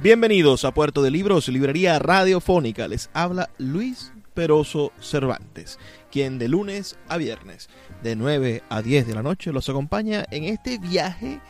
Bienvenidos 0.00 0.64
a 0.64 0.72
Puerto 0.72 1.02
de 1.02 1.10
Libros, 1.10 1.48
librería 1.48 1.98
radiofónica. 1.98 2.86
Les 2.86 3.10
habla 3.14 3.50
Luis 3.58 4.12
Peroso 4.32 4.92
Cervantes, 5.00 5.80
quien 6.12 6.38
de 6.38 6.46
lunes 6.46 6.96
a 7.08 7.16
viernes, 7.16 7.68
de 8.04 8.14
9 8.14 8.62
a 8.68 8.80
10 8.80 9.08
de 9.08 9.14
la 9.16 9.24
noche, 9.24 9.50
los 9.50 9.68
acompaña 9.68 10.24
en 10.30 10.44
este 10.44 10.78
viaje 10.78 11.40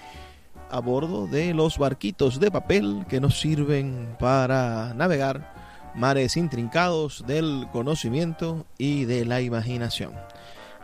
a 0.71 0.81
bordo 0.81 1.27
de 1.27 1.53
los 1.53 1.77
barquitos 1.77 2.41
de 2.41 2.51
papel 2.51 3.05
que 3.07 3.21
nos 3.21 3.39
sirven 3.39 4.17
para 4.19 4.95
navegar 4.95 5.93
mares 5.95 6.39
intrincados 6.39 7.27
del 7.27 7.67
conocimiento 7.71 8.65
y 8.79 9.05
de 9.05 9.27
la 9.27 9.43
imaginación. 9.43 10.15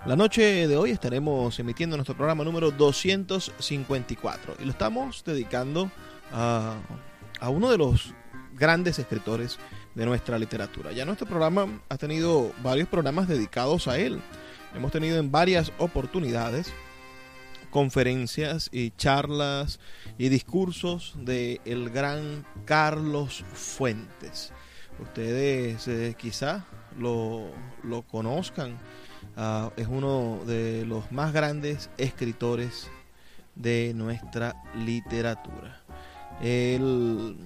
La 0.05 0.17
noche 0.17 0.69
de 0.69 0.77
hoy 0.77 0.91
estaremos 0.91 1.59
emitiendo 1.59 1.97
nuestro 1.97 2.15
programa 2.15 2.45
número 2.45 2.71
254 2.73 4.57
y 4.61 4.65
lo 4.67 4.71
estamos 4.71 5.25
dedicando 5.25 5.91
a 6.31 6.77
a 7.41 7.49
uno 7.49 7.71
de 7.71 7.79
los 7.79 8.15
grandes 8.55 8.99
escritores 8.99 9.59
de 9.95 10.07
nuestra 10.07 10.39
literatura. 10.39 10.93
Ya 10.93 11.05
nuestro 11.05 11.27
programa 11.27 11.81
ha 11.89 11.97
tenido 11.97 12.53
varios 12.63 12.89
programas 12.89 13.29
dedicados 13.29 13.89
a 13.89 13.99
él. 13.99 14.21
Hemos 14.75 14.93
tenido 14.93 15.19
en 15.19 15.31
varias 15.31 15.73
oportunidades 15.79 16.73
conferencias 17.75 18.69
y 18.71 18.93
charlas 18.93 19.81
y 20.17 20.29
discursos 20.29 21.15
de 21.19 21.61
el 21.65 21.91
gran 21.91 22.47
Carlos 22.65 23.45
Fuentes. 23.53 24.53
Ustedes 25.01 25.89
eh, 25.89 26.15
quizá 26.17 26.65
lo, 26.97 27.51
conozcan. 28.09 28.79
Ah, 29.37 29.73
es 29.77 29.89
uno 29.89 30.39
de 30.47 30.87
los 30.87 31.11
más 31.11 31.33
grandes 31.33 31.91
escritores 31.99 32.89
de 33.57 33.93
nuestra 33.95 34.55
literatura. 34.77 35.84
Él, 36.43 37.37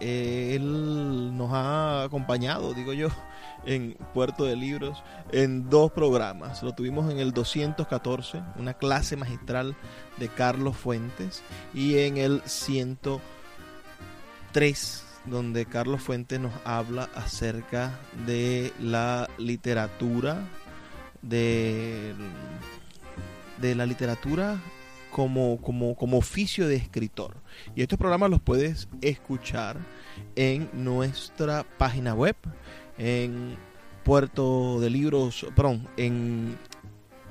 él 0.00 1.36
nos 1.36 1.52
ha 1.52 2.04
acompañado, 2.04 2.74
digo 2.74 2.92
yo, 2.92 3.08
en 3.66 3.96
Puerto 4.14 4.44
de 4.44 4.54
Libros 4.56 5.02
en 5.32 5.68
dos 5.68 5.90
programas. 5.92 6.62
Lo 6.62 6.74
tuvimos 6.74 7.10
en 7.10 7.18
el 7.18 7.32
214, 7.32 8.42
una 8.56 8.74
clase 8.74 9.16
magistral 9.16 9.74
de 10.18 10.28
Carlos 10.28 10.76
Fuentes, 10.76 11.42
y 11.74 11.98
en 11.98 12.16
el 12.16 12.42
103, 12.44 15.04
donde 15.26 15.66
Carlos 15.66 16.02
Fuentes 16.02 16.40
nos 16.40 16.52
habla 16.64 17.08
acerca 17.14 17.98
de 18.26 18.72
la 18.80 19.28
literatura, 19.38 20.38
de, 21.22 22.14
de 23.60 23.74
la 23.74 23.86
literatura 23.86 24.58
como, 25.10 25.60
como, 25.60 25.96
como 25.96 26.18
oficio 26.18 26.68
de 26.68 26.76
escritor. 26.76 27.36
Y 27.74 27.82
estos 27.82 27.98
programas 27.98 28.30
los 28.30 28.40
puedes 28.40 28.88
escuchar 29.00 29.78
en 30.36 30.70
nuestra 30.72 31.64
página 31.78 32.14
web, 32.14 32.36
en 32.98 33.56
Puerto 34.04 34.78
de 34.80 34.90
Libros, 34.90 35.46
perdón, 35.54 35.88
en 35.96 36.56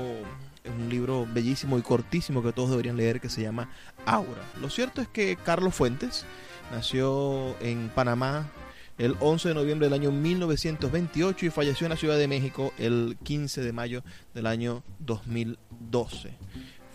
un 0.66 0.90
libro 0.90 1.28
bellísimo 1.32 1.78
y 1.78 1.82
cortísimo 1.82 2.42
que 2.42 2.52
todos 2.52 2.72
deberían 2.72 2.98
leer 2.98 3.22
que 3.22 3.30
se 3.30 3.42
llama 3.42 3.70
Aura. 4.06 4.42
Lo 4.60 4.70
cierto 4.70 5.02
es 5.02 5.08
que 5.08 5.36
Carlos 5.36 5.76
Fuentes 5.76 6.26
nació 6.72 7.56
en 7.62 7.90
Panamá 7.94 8.50
el 8.98 9.16
11 9.20 9.50
de 9.50 9.56
noviembre 9.56 9.88
del 9.88 9.94
año 9.94 10.12
1928 10.12 11.46
y 11.46 11.50
falleció 11.50 11.86
en 11.86 11.92
la 11.92 11.98
Ciudad 11.98 12.18
de 12.18 12.28
México 12.28 12.74
el 12.80 13.18
15 13.24 13.62
de 13.62 13.74
mayo 13.74 14.04
del 14.34 14.48
año 14.48 14.84
2012. 15.00 16.32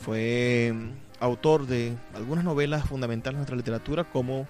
Fue 0.00 0.75
autor 1.20 1.66
de 1.66 1.97
algunas 2.14 2.44
novelas 2.44 2.87
fundamentales 2.87 3.37
de 3.37 3.38
nuestra 3.41 3.56
literatura 3.56 4.04
como 4.04 4.48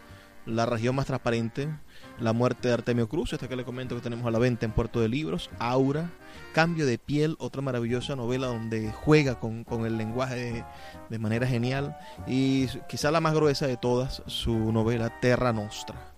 la 0.49 0.67
región 0.67 0.97
más 0.97 1.07
transparente, 1.07 1.69
La 2.19 2.33
muerte 2.33 2.69
de 2.69 2.75
Artemio 2.75 3.09
Cruz, 3.09 3.33
esta 3.33 3.49
que 3.49 3.57
le 3.57 3.65
comento 3.65 3.95
que 3.95 4.01
tenemos 4.01 4.27
a 4.27 4.31
la 4.31 4.39
venta 4.39 4.67
en 4.67 4.73
Puerto 4.73 5.01
de 5.01 5.09
Libros, 5.09 5.51
Aura, 5.59 6.11
Cambio 6.53 6.87
de 6.87 6.99
piel, 6.99 7.37
otra 7.39 7.63
maravillosa 7.63 8.17
novela 8.17 8.49
donde 8.49 8.91
juega 8.91 9.39
con, 9.39 9.65
el 9.87 9.97
lenguaje 9.97 10.65
de, 11.11 11.19
manera 11.19 11.47
genial, 11.47 11.97
y 12.27 12.67
quizá 12.89 13.11
la 13.11 13.21
más 13.21 13.35
gruesa 13.35 13.67
de 13.67 13.77
todas, 13.77 14.23
su 14.27 14.73
novela 14.73 15.21
Terra 15.21 15.53
Nostra. 15.53 16.15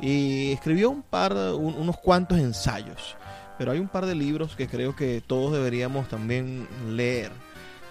Y 0.00 0.52
escribió 0.52 0.90
un 0.90 1.02
par, 1.02 1.34
unos 1.34 1.96
cuantos 1.98 2.38
ensayos, 2.38 3.16
pero 3.58 3.72
hay 3.72 3.78
un 3.78 3.88
par 3.88 4.06
de 4.06 4.14
libros 4.14 4.56
que 4.56 4.66
creo 4.66 4.96
que 4.96 5.22
todos 5.24 5.52
deberíamos 5.52 6.08
también 6.08 6.66
leer. 6.88 7.30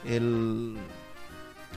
Él, 0.06 0.78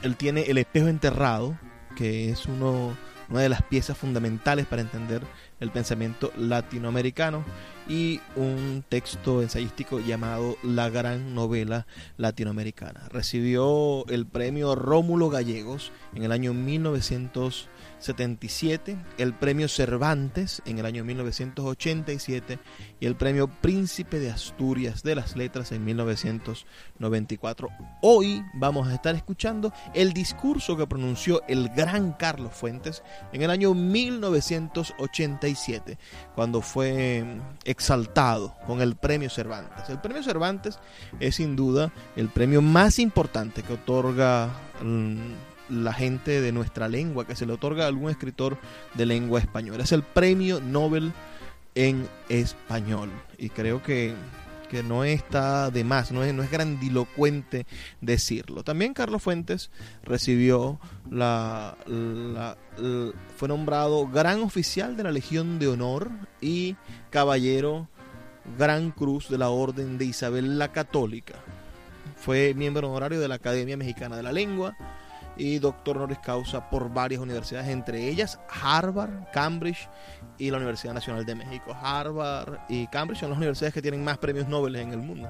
él 0.03 0.15
tiene 0.17 0.41
El 0.41 0.57
espejo 0.57 0.87
enterrado, 0.87 1.57
que 1.95 2.29
es 2.29 2.45
uno 2.45 2.95
una 3.29 3.41
de 3.41 3.49
las 3.49 3.61
piezas 3.61 3.97
fundamentales 3.97 4.65
para 4.65 4.81
entender 4.81 5.21
el 5.59 5.71
pensamiento 5.71 6.31
latinoamericano 6.37 7.43
y 7.87 8.21
un 8.35 8.83
texto 8.87 9.41
ensayístico 9.41 9.99
llamado 9.99 10.57
La 10.63 10.89
Gran 10.89 11.33
Novela 11.33 11.87
Latinoamericana. 12.17 13.07
Recibió 13.09 14.05
el 14.07 14.25
premio 14.27 14.75
Rómulo 14.75 15.29
Gallegos 15.29 15.91
en 16.13 16.23
el 16.23 16.31
año 16.31 16.53
1900 16.53 17.69
77, 17.99 18.97
el 19.17 19.33
premio 19.33 19.67
Cervantes 19.67 20.61
en 20.65 20.79
el 20.79 20.85
año 20.85 21.03
1987 21.03 22.59
y 22.99 23.05
el 23.05 23.15
premio 23.15 23.47
Príncipe 23.47 24.19
de 24.19 24.31
Asturias 24.31 25.03
de 25.03 25.15
las 25.15 25.35
Letras 25.35 25.71
en 25.71 25.83
1994. 25.85 27.69
Hoy 28.01 28.43
vamos 28.53 28.87
a 28.87 28.95
estar 28.95 29.13
escuchando 29.15 29.73
el 29.93 30.13
discurso 30.13 30.77
que 30.77 30.87
pronunció 30.87 31.43
el 31.47 31.69
gran 31.69 32.13
Carlos 32.13 32.53
Fuentes 32.53 33.03
en 33.33 33.41
el 33.43 33.51
año 33.51 33.73
1987, 33.73 35.48
cuando 36.35 36.61
fue 36.61 37.25
exaltado 37.65 38.55
con 38.65 38.81
el 38.81 38.95
premio 38.95 39.29
Cervantes. 39.29 39.89
El 39.89 39.99
premio 39.99 40.23
Cervantes 40.23 40.79
es 41.19 41.35
sin 41.35 41.55
duda 41.55 41.91
el 42.15 42.29
premio 42.29 42.61
más 42.61 42.99
importante 42.99 43.63
que 43.63 43.73
otorga 43.73 44.49
mm, 44.81 45.17
la 45.69 45.93
gente 45.93 46.41
de 46.41 46.51
nuestra 46.51 46.87
lengua, 46.87 47.25
que 47.25 47.35
se 47.35 47.45
le 47.45 47.53
otorga 47.53 47.85
a 47.85 47.87
algún 47.87 48.09
escritor 48.09 48.57
de 48.95 49.05
lengua 49.05 49.39
española. 49.39 49.83
Es 49.83 49.91
el 49.91 50.03
premio 50.03 50.59
Nobel 50.59 51.13
en 51.75 52.07
español. 52.27 53.09
Y 53.37 53.49
creo 53.49 53.81
que, 53.81 54.13
no 54.83 55.03
está 55.03 55.71
de 55.71 55.83
más, 55.83 56.11
no 56.11 56.23
es, 56.23 56.33
no 56.33 56.43
es 56.43 56.51
grandilocuente 56.51 57.65
decirlo. 58.01 58.63
También 58.63 58.93
Carlos 58.93 59.21
Fuentes 59.21 59.71
recibió 60.03 60.79
la, 61.09 61.75
fue 63.35 63.47
nombrado 63.47 64.07
gran 64.07 64.41
oficial 64.41 64.95
de 64.95 65.03
la 65.03 65.11
Legión 65.11 65.59
de 65.59 65.67
Honor 65.67 66.09
y 66.41 66.75
caballero 67.09 67.87
Gran 68.57 68.91
Cruz 68.91 69.29
de 69.29 69.37
la 69.37 69.49
Orden 69.49 69.97
de 69.97 70.05
Isabel 70.05 70.57
la 70.57 70.71
Católica. 70.71 71.35
Fue 72.15 72.53
miembro 72.53 72.89
honorario 72.89 73.19
de 73.19 73.27
la 73.27 73.35
Academia 73.35 73.77
Mexicana 73.77 74.15
de 74.15 74.23
la 74.23 74.31
Lengua 74.31 74.75
y 75.39 75.57
doctor 75.57 75.97
honoris 75.97 76.19
causa 76.19 76.69
por 76.69 76.93
varias 76.93 77.21
universidades, 77.21 77.69
entre 77.69 78.09
ellas 78.09 78.39
Harvard, 78.49 79.31
Cambridge 79.31 79.87
y 80.37 80.51
la 80.51 80.57
Universidad 80.57 80.93
Nacional 80.93 81.25
de 81.25 81.33
México. 81.33 81.75
Harvard 81.81 82.59
y 82.67 82.85
Cambridge 82.87 83.21
son 83.21 83.29
las 83.29 83.37
universidades 83.37 83.73
que 83.73 83.81
tienen 83.81 84.03
más 84.03 84.17
premios 84.17 84.47
Nobel 84.49 84.75
en 84.75 84.91
el 84.91 84.99
mundo. 84.99 85.29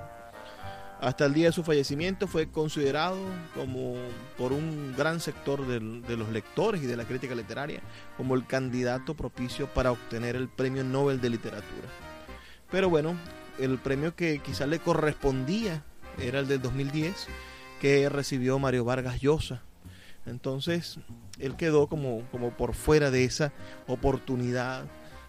Hasta 1.00 1.26
el 1.26 1.34
día 1.34 1.46
de 1.46 1.54
su 1.54 1.64
fallecimiento 1.64 2.28
fue 2.28 2.50
considerado 2.52 3.18
como 3.56 3.96
por 4.38 4.52
un 4.52 4.94
gran 4.98 5.22
sector 5.22 5.66
de 5.66 6.18
los 6.18 6.30
lectores 6.30 6.84
y 6.84 6.88
de 6.88 6.98
la 6.98 7.06
crítica 7.06 7.36
literaria 7.36 7.80
como 8.18 8.36
el 8.36 8.46
candidato 8.46 9.16
propicio 9.16 9.68
para 9.68 9.92
obtener 9.92 10.36
el 10.36 10.50
premio 10.50 10.84
Nobel 10.84 11.22
de 11.22 11.30
Literatura. 11.30 11.88
Pero 12.70 12.90
bueno, 12.90 13.16
el 13.60 13.78
premio 13.78 14.16
que 14.16 14.40
quizás 14.40 14.68
le 14.68 14.80
correspondía 14.80 15.84
era 16.20 16.40
el 16.40 16.48
del 16.48 16.62
2010 16.62 17.28
que 17.80 18.10
recibió 18.10 18.60
Mario 18.60 18.84
Vargas 18.84 19.22
Llosa. 19.22 19.62
Entonces, 20.30 21.00
él 21.40 21.56
quedó 21.56 21.88
como, 21.88 22.24
como 22.32 22.52
por 22.52 22.74
fuera 22.74 23.12
de 23.12 23.26
esa 23.26 23.52
oportunidad. 23.88 24.86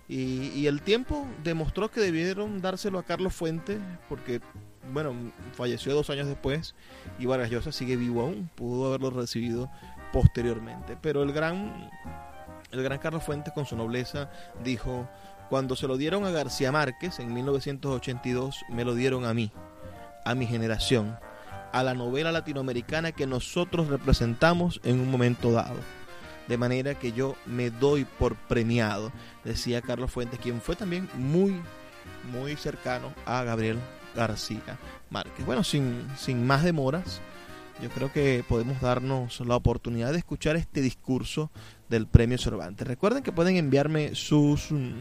Y, 0.09 0.49
y 0.55 0.67
el 0.67 0.83
tiempo 0.83 1.27
demostró 1.45 1.91
que 1.91 2.01
debieron 2.01 2.61
dárselo 2.61 2.99
a 2.99 3.05
Carlos 3.05 3.35
Fuentes 3.35 3.79
porque 4.09 4.41
bueno, 4.93 5.15
falleció 5.53 5.95
dos 5.95 6.11
años 6.11 6.27
después 6.27 6.75
y 7.19 7.27
Vargas 7.27 7.51
Llosa 7.51 7.73
sigue 7.73 7.97
vivo 7.97 8.23
aún, 8.23 8.51
pudo 8.55 8.89
haberlo 8.89 9.11
recibido 9.11 9.71
posteriormente. 10.13 10.97
Pero 11.01 11.23
el 11.23 11.33
gran, 11.33 11.91
el 12.71 12.83
gran 12.83 12.99
Carlos 12.99 13.23
Fuentes 13.23 13.53
con 13.53 13.67
su 13.67 13.77
nobleza 13.77 14.31
dijo, 14.65 15.09
cuando 15.49 15.77
se 15.77 15.87
lo 15.87 15.97
dieron 15.97 16.25
a 16.25 16.31
García 16.31 16.73
Márquez 16.73 17.19
en 17.19 17.33
1982, 17.33 18.65
me 18.71 18.85
lo 18.85 18.95
dieron 18.95 19.25
a 19.25 19.35
mí, 19.35 19.53
a 20.25 20.35
mi 20.35 20.47
generación, 20.47 21.19
a 21.73 21.83
la 21.83 21.95
novela 21.95 22.33
latinoamericana 22.33 23.13
que 23.13 23.27
nosotros 23.27 23.89
representamos 23.89 24.81
en 24.85 25.01
un 25.01 25.11
momento 25.11 25.53
dado. 25.53 25.77
De 26.49 26.59
manera 26.59 26.95
que 26.95 27.13
yo 27.13 27.37
me 27.47 27.71
doy 27.71 28.05
por 28.05 28.35
premiado, 28.35 29.13
decía 29.45 29.83
Carlos 29.83 30.11
Fuentes, 30.11 30.41
quien 30.41 30.61
fue 30.61 30.75
también 30.75 31.09
muy, 31.15 31.61
muy 32.33 32.57
cercano 32.57 33.13
a 33.25 33.45
Gabriel 33.45 33.79
García 34.17 34.79
Márquez. 35.11 35.47
Bueno, 35.47 35.63
sin, 35.63 36.07
sin 36.19 36.47
más 36.47 36.65
demoras, 36.65 37.21
yo 37.83 37.89
creo 37.89 38.13
que 38.13 38.45
podemos 38.47 38.81
darnos 38.81 39.41
la 39.41 39.57
oportunidad 39.57 40.13
de 40.13 40.19
escuchar 40.19 40.57
este 40.57 40.81
discurso 40.81 41.51
del 41.89 42.07
Premio 42.07 42.37
Cervantes. 42.37 42.87
Recuerden 42.87 43.23
que 43.23 43.33
pueden 43.33 43.57
enviarme 43.57 44.15
sus, 44.15 44.71
mm, 44.71 44.93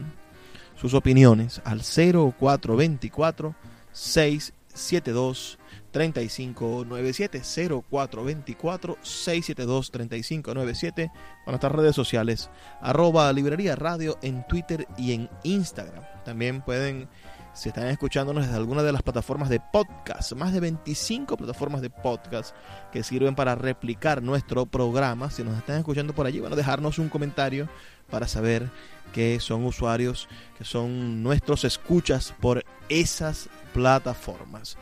sus 0.80 0.94
opiniones 0.94 1.60
al 1.64 1.82
0424 1.82 3.54
672 3.92 5.58
3597 5.90 7.42
0424 7.90 8.98
672 9.02 9.90
3597 9.90 11.10
con 11.44 11.52
nuestras 11.52 11.72
redes 11.72 11.94
sociales 11.94 12.50
arroba 12.80 13.32
librería 13.32 13.76
radio 13.76 14.18
en 14.22 14.46
Twitter 14.46 14.86
y 14.96 15.12
en 15.12 15.30
Instagram. 15.42 16.04
También 16.24 16.62
pueden 16.62 17.08
si 17.52 17.68
están 17.68 17.88
escuchándonos 17.88 18.44
desde 18.44 18.56
alguna 18.56 18.82
de 18.82 18.92
las 18.92 19.02
plataformas 19.02 19.48
de 19.48 19.60
podcast, 19.60 20.32
más 20.32 20.52
de 20.52 20.60
25 20.60 21.36
plataformas 21.36 21.82
de 21.82 21.90
podcast 21.90 22.54
que 22.92 23.02
sirven 23.02 23.34
para 23.34 23.54
replicar 23.54 24.22
nuestro 24.22 24.66
programa. 24.66 25.30
Si 25.30 25.42
nos 25.42 25.58
están 25.58 25.78
escuchando 25.78 26.14
por 26.14 26.26
allí, 26.26 26.40
bueno, 26.40 26.56
dejarnos 26.56 26.98
un 26.98 27.08
comentario 27.08 27.68
para 28.08 28.28
saber 28.28 28.70
que 29.12 29.40
son 29.40 29.64
usuarios, 29.64 30.28
que 30.58 30.64
son 30.64 31.22
nuestros 31.22 31.64
escuchas 31.64 32.34
por 32.40 32.64
esas 32.88 33.48
plataformas. 33.74 34.76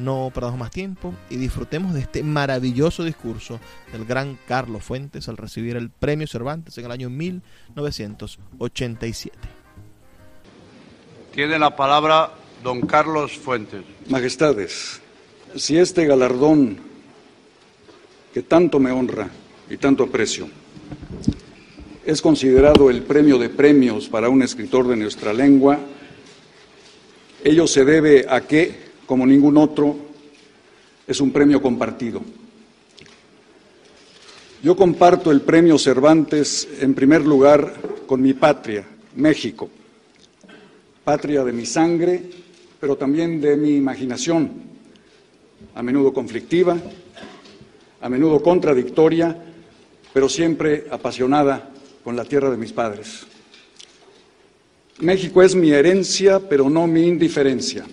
No 0.00 0.32
perdamos 0.34 0.58
más 0.58 0.70
tiempo 0.70 1.14
y 1.30 1.36
disfrutemos 1.36 1.94
de 1.94 2.00
este 2.00 2.22
maravilloso 2.22 3.04
discurso 3.04 3.60
del 3.92 4.04
gran 4.04 4.38
Carlos 4.48 4.82
Fuentes 4.82 5.28
al 5.28 5.36
recibir 5.36 5.76
el 5.76 5.90
premio 5.90 6.26
Cervantes 6.26 6.76
en 6.78 6.86
el 6.86 6.90
año 6.90 7.10
1987. 7.10 9.36
Tiene 11.34 11.58
la 11.58 11.76
palabra 11.76 12.32
don 12.62 12.80
Carlos 12.82 13.38
Fuentes. 13.38 13.82
Majestades, 14.08 15.00
si 15.54 15.76
este 15.76 16.06
galardón 16.06 16.78
que 18.32 18.42
tanto 18.42 18.80
me 18.80 18.90
honra 18.90 19.28
y 19.68 19.76
tanto 19.76 20.04
aprecio 20.04 20.48
es 22.04 22.20
considerado 22.20 22.90
el 22.90 23.02
premio 23.02 23.38
de 23.38 23.48
premios 23.48 24.08
para 24.08 24.28
un 24.28 24.42
escritor 24.42 24.86
de 24.88 24.96
nuestra 24.96 25.32
lengua, 25.32 25.78
ello 27.42 27.66
se 27.66 27.84
debe 27.84 28.26
a 28.28 28.42
que, 28.42 28.83
como 29.06 29.26
ningún 29.26 29.56
otro, 29.56 29.96
es 31.06 31.20
un 31.20 31.30
premio 31.30 31.60
compartido. 31.60 32.22
Yo 34.62 34.74
comparto 34.76 35.30
el 35.30 35.42
premio 35.42 35.78
Cervantes 35.78 36.68
en 36.80 36.94
primer 36.94 37.24
lugar 37.24 37.74
con 38.06 38.22
mi 38.22 38.32
patria, 38.32 38.86
México 39.16 39.68
patria 41.04 41.44
de 41.44 41.52
mi 41.52 41.66
sangre, 41.66 42.22
pero 42.80 42.96
también 42.96 43.40
de 43.40 43.56
mi 43.56 43.76
imaginación, 43.76 44.50
a 45.74 45.82
menudo 45.82 46.12
conflictiva, 46.12 46.78
a 48.00 48.08
menudo 48.08 48.42
contradictoria, 48.42 49.36
pero 50.12 50.28
siempre 50.28 50.86
apasionada 50.90 51.70
con 52.02 52.16
la 52.16 52.24
tierra 52.24 52.50
de 52.50 52.56
mis 52.56 52.72
padres. 52.72 53.26
México 55.00 55.42
es 55.42 55.54
mi 55.54 55.70
herencia, 55.70 56.40
pero 56.40 56.70
no 56.70 56.86
mi 56.86 57.06
indiferencia. 57.06 57.84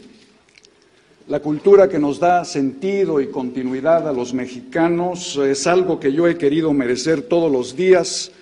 La 1.31 1.39
cultura 1.39 1.87
que 1.87 1.97
nos 1.97 2.19
da 2.19 2.43
sentido 2.43 3.21
y 3.21 3.27
continuidad 3.27 4.05
a 4.05 4.11
los 4.11 4.33
mexicanos 4.33 5.37
es 5.37 5.65
algo 5.65 5.97
que 5.97 6.11
yo 6.11 6.27
he 6.27 6.37
querido 6.37 6.73
merecer 6.73 7.21
todos 7.21 7.49
los 7.49 7.77
días 7.77 8.33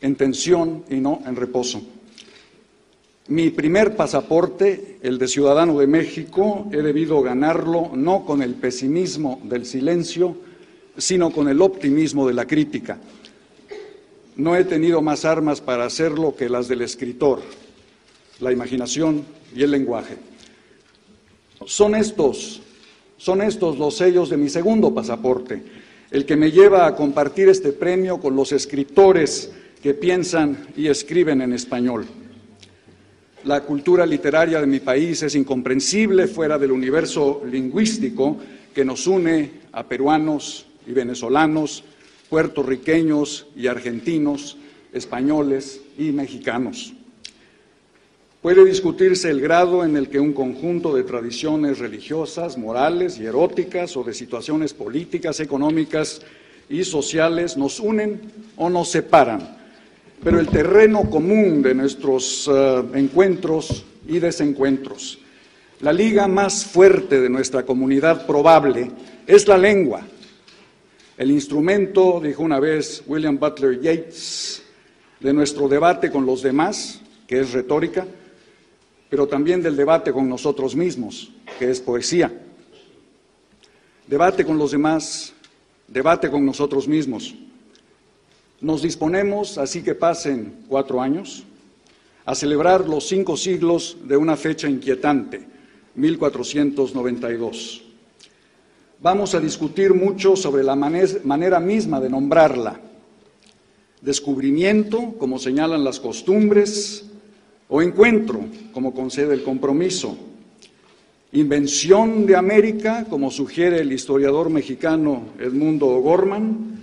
en 0.00 0.14
tensión 0.14 0.84
y 0.88 1.00
no 1.00 1.20
en 1.26 1.34
reposo. 1.34 1.82
Mi 3.26 3.50
primer 3.50 3.96
pasaporte, 3.96 4.98
el 5.02 5.18
de 5.18 5.26
ciudadano 5.26 5.80
de 5.80 5.88
México, 5.88 6.68
he 6.70 6.82
debido 6.82 7.20
ganarlo 7.20 7.90
no 7.96 8.24
con 8.24 8.40
el 8.42 8.54
pesimismo 8.54 9.40
del 9.42 9.66
silencio, 9.66 10.36
sino 10.96 11.32
con 11.32 11.48
el 11.48 11.60
optimismo 11.60 12.28
de 12.28 12.34
la 12.34 12.46
crítica. 12.46 13.00
No 14.36 14.54
he 14.54 14.62
tenido 14.62 15.02
más 15.02 15.24
armas 15.24 15.60
para 15.60 15.84
hacerlo 15.84 16.36
que 16.36 16.48
las 16.48 16.68
del 16.68 16.82
escritor, 16.82 17.40
la 18.38 18.52
imaginación 18.52 19.24
y 19.52 19.64
el 19.64 19.72
lenguaje. 19.72 20.35
Son 21.64 21.94
estos, 21.94 22.60
son 23.16 23.40
estos 23.40 23.78
los 23.78 23.96
sellos 23.96 24.28
de 24.28 24.36
mi 24.36 24.48
segundo 24.48 24.94
pasaporte, 24.94 25.62
el 26.10 26.26
que 26.26 26.36
me 26.36 26.50
lleva 26.50 26.86
a 26.86 26.94
compartir 26.94 27.48
este 27.48 27.72
premio 27.72 28.20
con 28.20 28.36
los 28.36 28.52
escritores 28.52 29.50
que 29.82 29.94
piensan 29.94 30.68
y 30.76 30.88
escriben 30.88 31.40
en 31.40 31.52
español. 31.52 32.06
La 33.44 33.62
cultura 33.62 34.04
literaria 34.04 34.60
de 34.60 34.66
mi 34.66 34.80
país 34.80 35.22
es 35.22 35.36
incomprensible 35.36 36.26
fuera 36.26 36.58
del 36.58 36.72
universo 36.72 37.42
lingüístico 37.48 38.36
que 38.74 38.84
nos 38.84 39.06
une 39.06 39.52
a 39.70 39.84
peruanos 39.84 40.66
y 40.86 40.92
venezolanos, 40.92 41.84
puertorriqueños 42.28 43.46
y 43.54 43.68
argentinos, 43.68 44.58
españoles 44.92 45.80
y 45.96 46.10
mexicanos. 46.10 46.95
Puede 48.46 48.64
discutirse 48.64 49.28
el 49.28 49.40
grado 49.40 49.84
en 49.84 49.96
el 49.96 50.08
que 50.08 50.20
un 50.20 50.32
conjunto 50.32 50.94
de 50.94 51.02
tradiciones 51.02 51.80
religiosas, 51.80 52.56
morales 52.56 53.18
y 53.18 53.26
eróticas 53.26 53.96
o 53.96 54.04
de 54.04 54.14
situaciones 54.14 54.72
políticas, 54.72 55.40
económicas 55.40 56.22
y 56.68 56.84
sociales 56.84 57.56
nos 57.56 57.80
unen 57.80 58.20
o 58.54 58.70
nos 58.70 58.88
separan 58.88 59.56
pero 60.22 60.38
el 60.38 60.46
terreno 60.46 61.10
común 61.10 61.60
de 61.60 61.74
nuestros 61.74 62.48
eh, 62.48 62.84
encuentros 62.94 63.84
y 64.06 64.20
desencuentros. 64.20 65.18
La 65.80 65.92
liga 65.92 66.28
más 66.28 66.64
fuerte 66.64 67.20
de 67.20 67.28
nuestra 67.28 67.64
comunidad 67.64 68.28
probable 68.28 68.92
es 69.26 69.48
la 69.48 69.58
lengua. 69.58 70.02
El 71.18 71.32
instrumento, 71.32 72.20
dijo 72.22 72.44
una 72.44 72.60
vez 72.60 73.02
William 73.08 73.40
Butler 73.40 73.80
Yeats, 73.80 74.62
de 75.18 75.32
nuestro 75.32 75.66
debate 75.66 76.12
con 76.12 76.24
los 76.24 76.42
demás, 76.42 77.00
que 77.26 77.40
es 77.40 77.52
retórica, 77.52 78.06
pero 79.08 79.26
también 79.26 79.62
del 79.62 79.76
debate 79.76 80.12
con 80.12 80.28
nosotros 80.28 80.74
mismos, 80.74 81.30
que 81.58 81.70
es 81.70 81.80
poesía. 81.80 82.32
Debate 84.06 84.44
con 84.44 84.58
los 84.58 84.72
demás, 84.72 85.32
debate 85.88 86.30
con 86.30 86.44
nosotros 86.44 86.88
mismos. 86.88 87.34
Nos 88.60 88.82
disponemos, 88.82 89.58
así 89.58 89.82
que 89.82 89.94
pasen 89.94 90.64
cuatro 90.68 91.00
años, 91.00 91.44
a 92.24 92.34
celebrar 92.34 92.88
los 92.88 93.06
cinco 93.06 93.36
siglos 93.36 93.96
de 94.04 94.16
una 94.16 94.36
fecha 94.36 94.68
inquietante, 94.68 95.46
1492. 95.94 97.82
Vamos 99.00 99.34
a 99.34 99.40
discutir 99.40 99.94
mucho 99.94 100.36
sobre 100.36 100.64
la 100.64 100.74
manera 100.74 101.60
misma 101.60 102.00
de 102.00 102.10
nombrarla. 102.10 102.80
Descubrimiento, 104.00 105.14
como 105.18 105.38
señalan 105.38 105.84
las 105.84 106.00
costumbres, 106.00 107.04
o 107.68 107.82
encuentro, 107.82 108.40
como 108.72 108.94
concede 108.94 109.34
el 109.34 109.42
compromiso. 109.42 110.16
invención 111.32 112.24
de 112.24 112.36
América, 112.36 113.04
como 113.10 113.30
sugiere 113.30 113.80
el 113.80 113.92
historiador 113.92 114.48
mexicano 114.48 115.24
Edmundo 115.38 115.88
O'Gorman, 115.88 116.76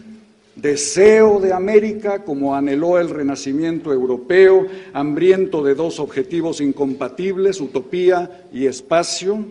deseo 0.55 1.39
de 1.39 1.53
América, 1.53 2.23
como 2.23 2.53
anheló 2.53 2.99
el 2.99 3.09
renacimiento 3.09 3.91
europeo, 3.91 4.67
hambriento 4.93 5.63
de 5.63 5.73
dos 5.73 5.99
objetivos 5.99 6.61
incompatibles, 6.61 7.61
utopía 7.61 8.45
y 8.53 8.67
espacio, 8.67 9.43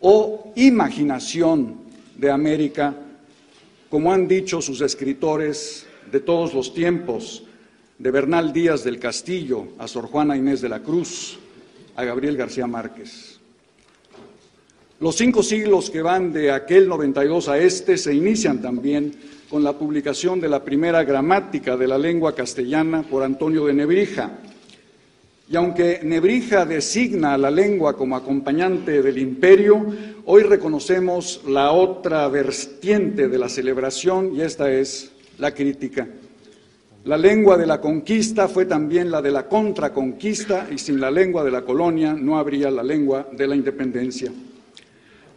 o 0.00 0.52
imaginación 0.56 1.76
de 2.16 2.30
América, 2.30 2.94
como 3.88 4.12
han 4.12 4.28
dicho 4.28 4.62
sus 4.62 4.80
escritores 4.82 5.86
de 6.12 6.20
todos 6.20 6.54
los 6.54 6.72
tiempos, 6.72 7.44
de 8.00 8.10
Bernal 8.10 8.50
Díaz 8.50 8.82
del 8.82 8.98
Castillo 8.98 9.68
a 9.78 9.86
Sor 9.86 10.06
Juana 10.06 10.34
Inés 10.34 10.62
de 10.62 10.70
la 10.70 10.80
Cruz, 10.80 11.38
a 11.96 12.02
Gabriel 12.02 12.34
García 12.34 12.66
Márquez. 12.66 13.38
Los 15.00 15.16
cinco 15.16 15.42
siglos 15.42 15.90
que 15.90 16.00
van 16.00 16.32
de 16.32 16.50
aquel 16.50 16.88
92 16.88 17.48
a 17.48 17.58
este 17.58 17.98
se 17.98 18.14
inician 18.14 18.62
también 18.62 19.12
con 19.50 19.62
la 19.62 19.74
publicación 19.74 20.40
de 20.40 20.48
la 20.48 20.64
primera 20.64 21.04
gramática 21.04 21.76
de 21.76 21.88
la 21.88 21.98
lengua 21.98 22.34
castellana 22.34 23.02
por 23.02 23.22
Antonio 23.22 23.66
de 23.66 23.74
Nebrija. 23.74 24.30
Y 25.50 25.56
aunque 25.56 26.00
Nebrija 26.02 26.64
designa 26.64 27.34
a 27.34 27.38
la 27.38 27.50
lengua 27.50 27.98
como 27.98 28.16
acompañante 28.16 29.02
del 29.02 29.18
imperio, 29.18 29.84
hoy 30.24 30.44
reconocemos 30.44 31.42
la 31.46 31.72
otra 31.72 32.26
vertiente 32.28 33.28
de 33.28 33.38
la 33.38 33.50
celebración 33.50 34.34
y 34.34 34.40
esta 34.40 34.72
es 34.72 35.10
la 35.36 35.52
crítica. 35.52 36.08
La 37.04 37.16
lengua 37.16 37.56
de 37.56 37.66
la 37.66 37.80
conquista 37.80 38.46
fue 38.46 38.66
también 38.66 39.10
la 39.10 39.22
de 39.22 39.30
la 39.30 39.48
contraconquista 39.48 40.68
y 40.70 40.76
sin 40.76 41.00
la 41.00 41.10
lengua 41.10 41.42
de 41.42 41.50
la 41.50 41.62
colonia 41.62 42.12
no 42.12 42.38
habría 42.38 42.70
la 42.70 42.82
lengua 42.82 43.26
de 43.32 43.46
la 43.46 43.56
independencia. 43.56 44.30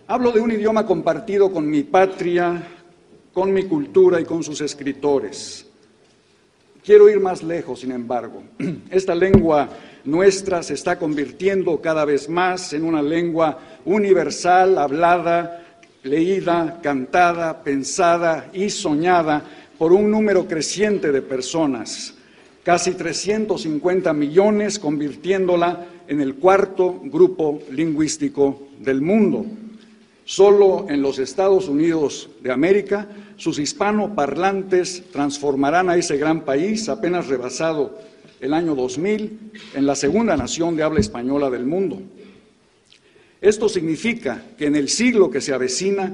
Hablo 0.07 0.33
de 0.33 0.41
un 0.41 0.51
idioma 0.51 0.85
compartido 0.85 1.53
con 1.53 1.69
mi 1.69 1.83
patria, 1.83 2.61
con 3.31 3.53
mi 3.53 3.63
cultura 3.63 4.19
y 4.19 4.25
con 4.25 4.43
sus 4.43 4.59
escritores. 4.59 5.65
Quiero 6.83 7.09
ir 7.09 7.21
más 7.21 7.41
lejos, 7.41 7.79
sin 7.79 7.93
embargo. 7.93 8.43
Esta 8.91 9.15
lengua 9.15 9.69
nuestra 10.03 10.63
se 10.63 10.73
está 10.73 10.99
convirtiendo 10.99 11.79
cada 11.79 12.03
vez 12.03 12.27
más 12.27 12.73
en 12.73 12.83
una 12.83 13.01
lengua 13.01 13.57
universal, 13.85 14.77
hablada, 14.77 15.63
leída, 16.03 16.81
cantada, 16.83 17.63
pensada 17.63 18.49
y 18.51 18.69
soñada 18.69 19.45
por 19.77 19.93
un 19.93 20.09
número 20.09 20.47
creciente 20.47 21.11
de 21.11 21.21
personas, 21.21 22.13
casi 22.63 22.93
350 22.93 24.13
millones, 24.13 24.79
convirtiéndola 24.79 25.85
en 26.07 26.21
el 26.21 26.35
cuarto 26.35 26.99
grupo 27.03 27.59
lingüístico 27.71 28.67
del 28.79 29.01
mundo. 29.01 29.45
Solo 30.25 30.85
en 30.89 31.01
los 31.01 31.19
Estados 31.19 31.67
Unidos 31.67 32.29
de 32.41 32.51
América 32.51 33.07
sus 33.35 33.59
hispanoparlantes 33.59 35.03
transformarán 35.11 35.89
a 35.89 35.97
ese 35.97 36.17
gran 36.17 36.45
país, 36.45 36.87
apenas 36.87 37.27
rebasado 37.27 37.99
el 38.39 38.53
año 38.53 38.75
2000, 38.75 39.51
en 39.73 39.85
la 39.85 39.95
segunda 39.95 40.37
nación 40.37 40.75
de 40.75 40.83
habla 40.83 40.99
española 40.99 41.49
del 41.49 41.65
mundo. 41.65 42.01
Esto 43.41 43.67
significa 43.67 44.41
que 44.57 44.67
en 44.67 44.75
el 44.75 44.87
siglo 44.87 45.29
que 45.29 45.41
se 45.41 45.53
avecina, 45.53 46.13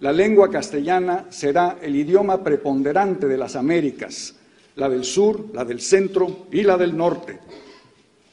la 0.00 0.12
lengua 0.12 0.50
castellana 0.50 1.26
será 1.30 1.78
el 1.80 1.94
idioma 1.94 2.42
preponderante 2.42 3.26
de 3.26 3.38
las 3.38 3.56
Américas, 3.56 4.34
la 4.76 4.88
del 4.88 5.04
sur, 5.04 5.46
la 5.52 5.64
del 5.64 5.80
centro 5.80 6.46
y 6.50 6.62
la 6.62 6.76
del 6.76 6.96
norte. 6.96 7.38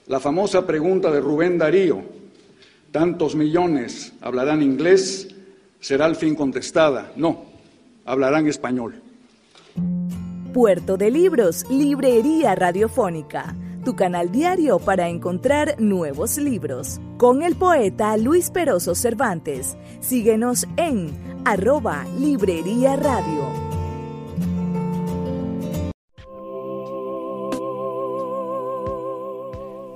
La 0.08 0.20
famosa 0.20 0.66
pregunta 0.66 1.12
de 1.12 1.20
Rubén 1.20 1.58
Darío, 1.58 2.02
¿tantos 2.92 3.36
millones 3.36 4.14
hablarán 4.22 4.62
inglés? 4.62 5.28
será 5.80 6.06
al 6.06 6.16
fin 6.16 6.36
contestada, 6.36 7.12
no, 7.16 7.46
hablarán 8.06 8.48
español. 8.48 9.02
Puerto 10.54 10.98
de 10.98 11.12
Libros, 11.12 11.66
Librería 11.70 12.56
Radiofónica, 12.56 13.56
tu 13.86 13.96
canal 13.96 14.32
diario 14.32 14.80
para 14.80 15.08
encontrar 15.08 15.80
nuevos 15.80 16.38
libros. 16.38 17.00
Con 17.18 17.44
el 17.44 17.56
poeta 17.56 18.18
Luis 18.18 18.50
Peroso 18.50 18.96
Cervantes. 18.96 19.78
Síguenos 20.02 20.68
en 20.78 21.37
arroba 21.50 22.04
Librería 22.20 22.98
Radio. 22.98 23.46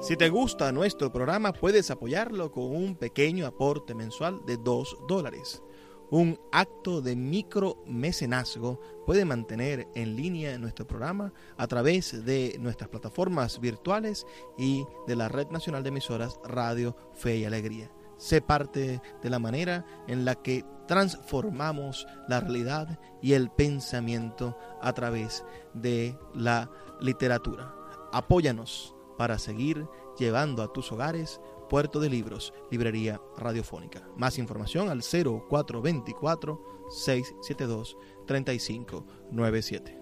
Si 0.01 0.15
te 0.15 0.29
gusta 0.29 0.71
nuestro 0.71 1.11
programa, 1.11 1.51
puedes 1.51 1.91
apoyarlo 1.91 2.53
con 2.53 2.73
un 2.73 2.95
pequeño 2.95 3.45
aporte 3.45 3.93
mensual 3.93 4.45
de 4.45 4.55
2 4.55 4.99
dólares. 5.09 5.61
Un 6.09 6.39
acto 6.53 7.01
de 7.01 7.17
micromecenazgo 7.17 8.79
puede 9.05 9.25
mantener 9.25 9.89
en 9.93 10.15
línea 10.15 10.57
nuestro 10.57 10.87
programa 10.87 11.33
a 11.57 11.67
través 11.67 12.23
de 12.23 12.55
nuestras 12.61 12.89
plataformas 12.89 13.59
virtuales 13.59 14.25
y 14.57 14.85
de 15.05 15.17
la 15.17 15.27
Red 15.27 15.49
Nacional 15.49 15.83
de 15.83 15.89
Emisoras 15.89 16.39
Radio 16.45 16.95
Fe 17.11 17.39
y 17.39 17.43
Alegría. 17.43 17.91
Sé 18.15 18.39
parte 18.39 19.01
de 19.21 19.29
la 19.29 19.39
manera 19.39 19.83
en 20.07 20.25
la 20.25 20.35
que 20.35 20.63
transformamos 20.91 22.05
la 22.27 22.41
realidad 22.41 22.99
y 23.21 23.31
el 23.31 23.49
pensamiento 23.49 24.57
a 24.81 24.91
través 24.91 25.45
de 25.73 26.17
la 26.35 26.69
literatura. 26.99 27.73
Apóyanos 28.11 28.93
para 29.17 29.39
seguir 29.39 29.87
llevando 30.19 30.61
a 30.61 30.73
tus 30.73 30.91
hogares 30.91 31.39
Puerto 31.69 32.01
de 32.01 32.09
Libros, 32.09 32.53
Librería 32.69 33.21
Radiofónica. 33.37 34.05
Más 34.17 34.37
información 34.37 34.89
al 34.89 35.01
0424 35.01 36.61
672 36.89 37.95
3597. 38.27 40.01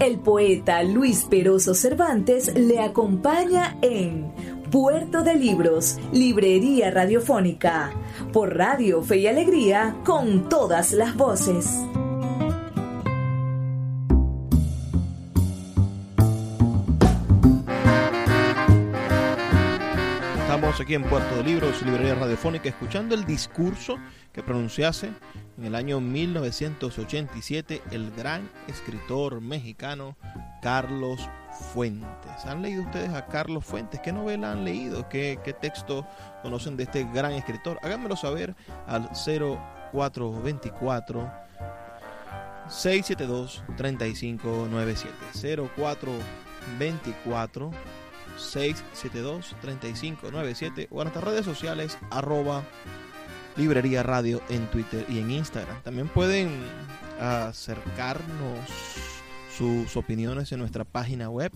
El 0.00 0.18
poeta 0.18 0.82
Luis 0.82 1.24
Peroso 1.24 1.74
Cervantes 1.74 2.54
le 2.54 2.80
acompaña 2.80 3.78
en 3.82 4.32
Puerto 4.70 5.22
de 5.22 5.34
Libros, 5.34 5.98
Librería 6.12 6.90
Radiofónica, 6.90 7.92
por 8.32 8.56
Radio 8.56 9.02
Fe 9.02 9.18
y 9.18 9.26
Alegría, 9.26 9.96
con 10.04 10.48
todas 10.48 10.92
las 10.92 11.16
voces. 11.16 11.66
aquí 20.78 20.94
en 20.94 21.02
Puerto 21.02 21.36
de 21.36 21.42
Libros, 21.42 21.82
librería 21.82 22.14
radiofónica, 22.14 22.68
escuchando 22.68 23.14
el 23.14 23.24
discurso 23.24 23.98
que 24.32 24.42
pronunciase 24.42 25.10
en 25.58 25.64
el 25.64 25.74
año 25.74 26.00
1987 26.00 27.82
el 27.90 28.12
gran 28.12 28.48
escritor 28.68 29.40
mexicano 29.40 30.16
Carlos 30.62 31.28
Fuentes. 31.60 32.46
¿Han 32.46 32.62
leído 32.62 32.82
ustedes 32.82 33.10
a 33.10 33.26
Carlos 33.26 33.64
Fuentes? 33.64 34.00
¿Qué 34.00 34.12
novela 34.12 34.52
han 34.52 34.64
leído? 34.64 35.08
¿Qué, 35.08 35.38
qué 35.44 35.52
texto 35.52 36.06
conocen 36.42 36.76
de 36.76 36.84
este 36.84 37.04
gran 37.12 37.32
escritor? 37.32 37.78
Háganmelo 37.82 38.14
saber 38.16 38.54
al 38.86 39.10
0424 39.12 41.30
672 42.68 43.64
3597 43.76 45.14
0424 45.76 47.70
672-3597 48.40 50.88
o 50.90 51.00
en 51.00 51.04
nuestras 51.04 51.24
redes 51.24 51.44
sociales 51.44 51.96
arroba 52.10 52.64
librería 53.56 54.02
radio 54.02 54.40
en 54.48 54.66
Twitter 54.68 55.04
y 55.08 55.18
en 55.18 55.30
Instagram. 55.30 55.82
También 55.82 56.08
pueden 56.08 56.50
acercarnos 57.20 58.58
sus 59.60 59.96
opiniones 59.98 60.50
en 60.52 60.60
nuestra 60.60 60.84
página 60.84 61.28
web 61.28 61.52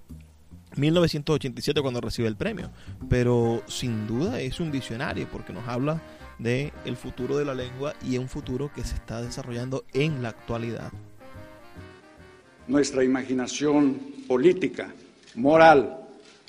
1987 0.76 1.82
cuando 1.82 2.02
recibe 2.02 2.28
el 2.28 2.36
premio, 2.36 2.72
pero 3.10 3.64
sin 3.68 4.08
duda 4.08 4.40
es 4.40 4.60
un 4.60 4.72
visionario 4.72 5.28
porque 5.32 5.54
nos 5.54 5.68
habla 5.68 6.02
de 6.40 6.74
el 6.86 6.98
futuro 6.98 7.38
de 7.38 7.46
la 7.46 7.54
lengua 7.54 7.94
y 8.04 8.18
un 8.18 8.28
futuro 8.28 8.72
que 8.74 8.84
se 8.84 8.96
está 8.96 9.22
desarrollando 9.22 9.86
en 9.94 10.24
la 10.24 10.30
actualidad. 10.30 10.92
Nuestra 12.68 13.04
imaginación 13.04 14.00
política, 14.28 14.94
moral, 15.36 16.00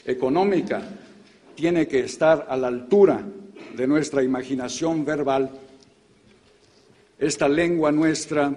económica, 0.05 0.83
tiene 1.55 1.87
que 1.87 2.01
estar 2.01 2.47
a 2.49 2.57
la 2.57 2.69
altura 2.69 3.25
de 3.77 3.87
nuestra 3.87 4.23
imaginación 4.23 5.05
verbal. 5.05 5.51
Esta 7.19 7.49
lengua 7.49 7.93
nuestra, 7.93 8.57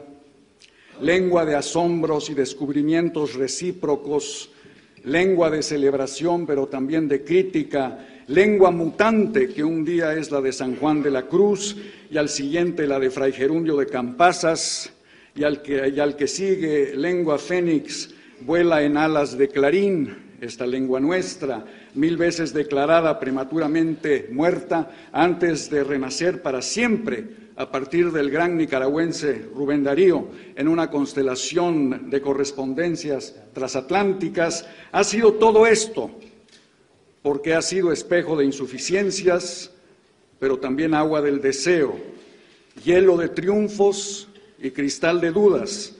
lengua 1.02 1.46
de 1.46 1.56
asombros 1.56 2.30
y 2.30 2.34
descubrimientos 2.34 3.36
recíprocos, 3.36 4.52
lengua 5.04 5.50
de 5.50 5.64
celebración, 5.64 6.46
pero 6.46 6.68
también 6.68 7.08
de 7.08 7.24
crítica, 7.24 8.24
lengua 8.28 8.72
mutante, 8.72 9.50
que 9.50 9.64
un 9.64 9.86
día 9.86 10.14
es 10.14 10.32
la 10.32 10.42
de 10.42 10.52
San 10.52 10.76
Juan 10.76 11.02
de 11.02 11.12
la 11.12 11.28
Cruz 11.28 11.78
y 12.10 12.18
al 12.18 12.30
siguiente 12.30 12.88
la 12.88 13.00
de 13.00 13.10
Fray 13.10 13.32
Gerundio 13.32 13.78
de 13.78 13.86
Campasas, 13.86 14.92
y 15.36 15.44
al 15.44 15.62
que, 15.62 16.28
sigue 16.28 16.96
lengua 16.96 17.38
fénix, 17.38 18.10
vuela 18.42 18.82
en 18.82 18.98
alas 18.98 19.38
de 19.38 19.48
clarín, 19.48 20.27
esta 20.42 20.68
lengua 20.68 21.00
nuestra, 21.00 21.66
mil 21.96 22.18
veces 22.18 22.54
declarada 22.54 23.20
prematuramente 23.20 24.30
muerta 24.32 24.92
antes 25.12 25.70
de 25.70 25.84
renacer 25.84 26.42
para 26.42 26.62
siempre 26.62 27.48
a 27.58 27.72
partir 27.72 28.12
del 28.12 28.30
gran 28.30 28.56
nicaragüense 28.56 29.50
Rubén 29.54 29.84
Darío 29.84 30.28
en 30.56 30.68
una 30.68 30.92
constelación 30.92 32.10
de 32.10 32.22
correspondencias 32.22 33.36
transatlánticas, 33.54 34.68
ha 34.92 35.04
sido 35.04 35.34
todo 35.34 35.66
esto, 35.66 36.12
porque 37.24 37.56
ha 37.56 37.64
sido 37.64 37.92
espejo 37.92 38.38
de 38.38 38.46
insuficiencias, 38.46 39.72
pero 40.38 40.60
también 40.60 40.94
agua 40.94 41.22
del 41.24 41.42
deseo, 41.42 41.98
hielo 42.84 43.18
de 43.18 43.30
triunfos 43.30 44.28
y 44.60 44.70
cristal 44.70 45.20
de 45.20 45.32
dudas, 45.32 45.96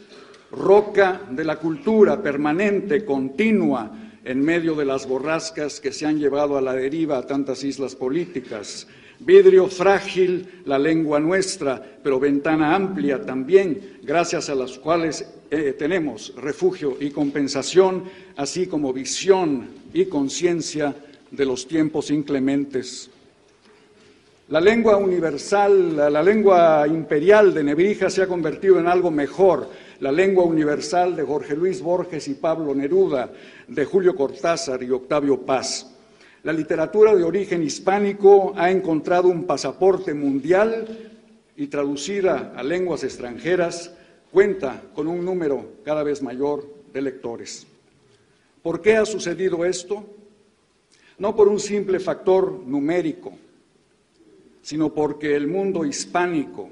roca 0.52 1.24
de 1.32 1.44
la 1.44 1.58
cultura 1.58 2.22
permanente, 2.22 3.04
continua, 3.04 4.07
en 4.28 4.42
medio 4.42 4.76
de 4.76 4.84
las 4.84 5.08
borrascas 5.08 5.80
que 5.80 5.94
se 5.94 6.06
han 6.06 6.20
llevado 6.20 6.58
a 6.58 6.62
la 6.62 6.74
deriva 6.74 7.18
a 7.18 7.26
tantas 7.26 7.64
islas 7.64 7.96
políticas, 7.96 8.86
vidrio 9.20 9.68
frágil 9.68 10.64
la 10.66 10.78
lengua 10.78 11.22
nuestra, 11.22 11.82
pero 12.04 12.20
ventana 12.20 12.76
amplia 12.76 13.22
también, 13.22 14.00
gracias 14.04 14.50
a 14.50 14.56
las 14.56 14.78
cuales 14.80 15.26
eh, 15.50 15.74
tenemos 15.80 16.34
refugio 16.36 16.98
y 17.00 17.10
compensación, 17.12 18.04
así 18.36 18.68
como 18.68 18.92
visión 18.92 19.70
y 19.94 20.08
conciencia 20.08 20.94
de 21.32 21.46
los 21.46 21.66
tiempos 21.66 22.12
inclementes. 22.12 23.10
La 24.50 24.60
lengua 24.60 24.98
universal, 24.98 25.96
la, 25.96 26.10
la 26.10 26.22
lengua 26.22 26.86
imperial 26.86 27.54
de 27.54 27.64
Nebrija 27.64 28.10
se 28.10 28.24
ha 28.24 28.28
convertido 28.28 28.78
en 28.78 28.88
algo 28.88 29.10
mejor. 29.10 29.70
La 30.00 30.12
lengua 30.12 30.44
universal 30.44 31.16
de 31.16 31.24
Jorge 31.24 31.56
Luis 31.56 31.82
Borges 31.82 32.28
y 32.28 32.36
Pablo 32.36 32.76
Neruda, 32.76 33.32
de 33.68 33.86
Julio 33.86 34.16
Cortázar 34.16 34.84
y 34.84 34.92
Octavio 34.92 35.42
Paz. 35.42 35.92
La 36.44 36.54
literatura 36.54 37.16
de 37.16 37.24
origen 37.24 37.64
hispánico 37.64 38.54
ha 38.56 38.70
encontrado 38.70 39.28
un 39.28 39.46
pasaporte 39.46 40.14
mundial 40.14 40.88
y 41.56 41.68
traducida 41.68 42.54
a 42.56 42.62
lenguas 42.62 43.04
extranjeras 43.04 43.92
cuenta 44.32 44.84
con 44.94 45.08
un 45.08 45.26
número 45.26 45.66
cada 45.84 46.04
vez 46.04 46.22
mayor 46.22 46.68
de 46.94 47.02
lectores. 47.02 47.66
¿Por 48.62 48.82
qué 48.82 48.98
ha 48.98 49.06
sucedido 49.06 49.66
esto? 49.66 50.06
No 51.18 51.36
por 51.36 51.48
un 51.48 51.60
simple 51.60 52.00
factor 52.00 52.52
numérico, 52.52 53.34
sino 54.62 54.94
porque 54.94 55.36
el 55.36 55.48
mundo 55.48 55.86
hispánico, 55.86 56.70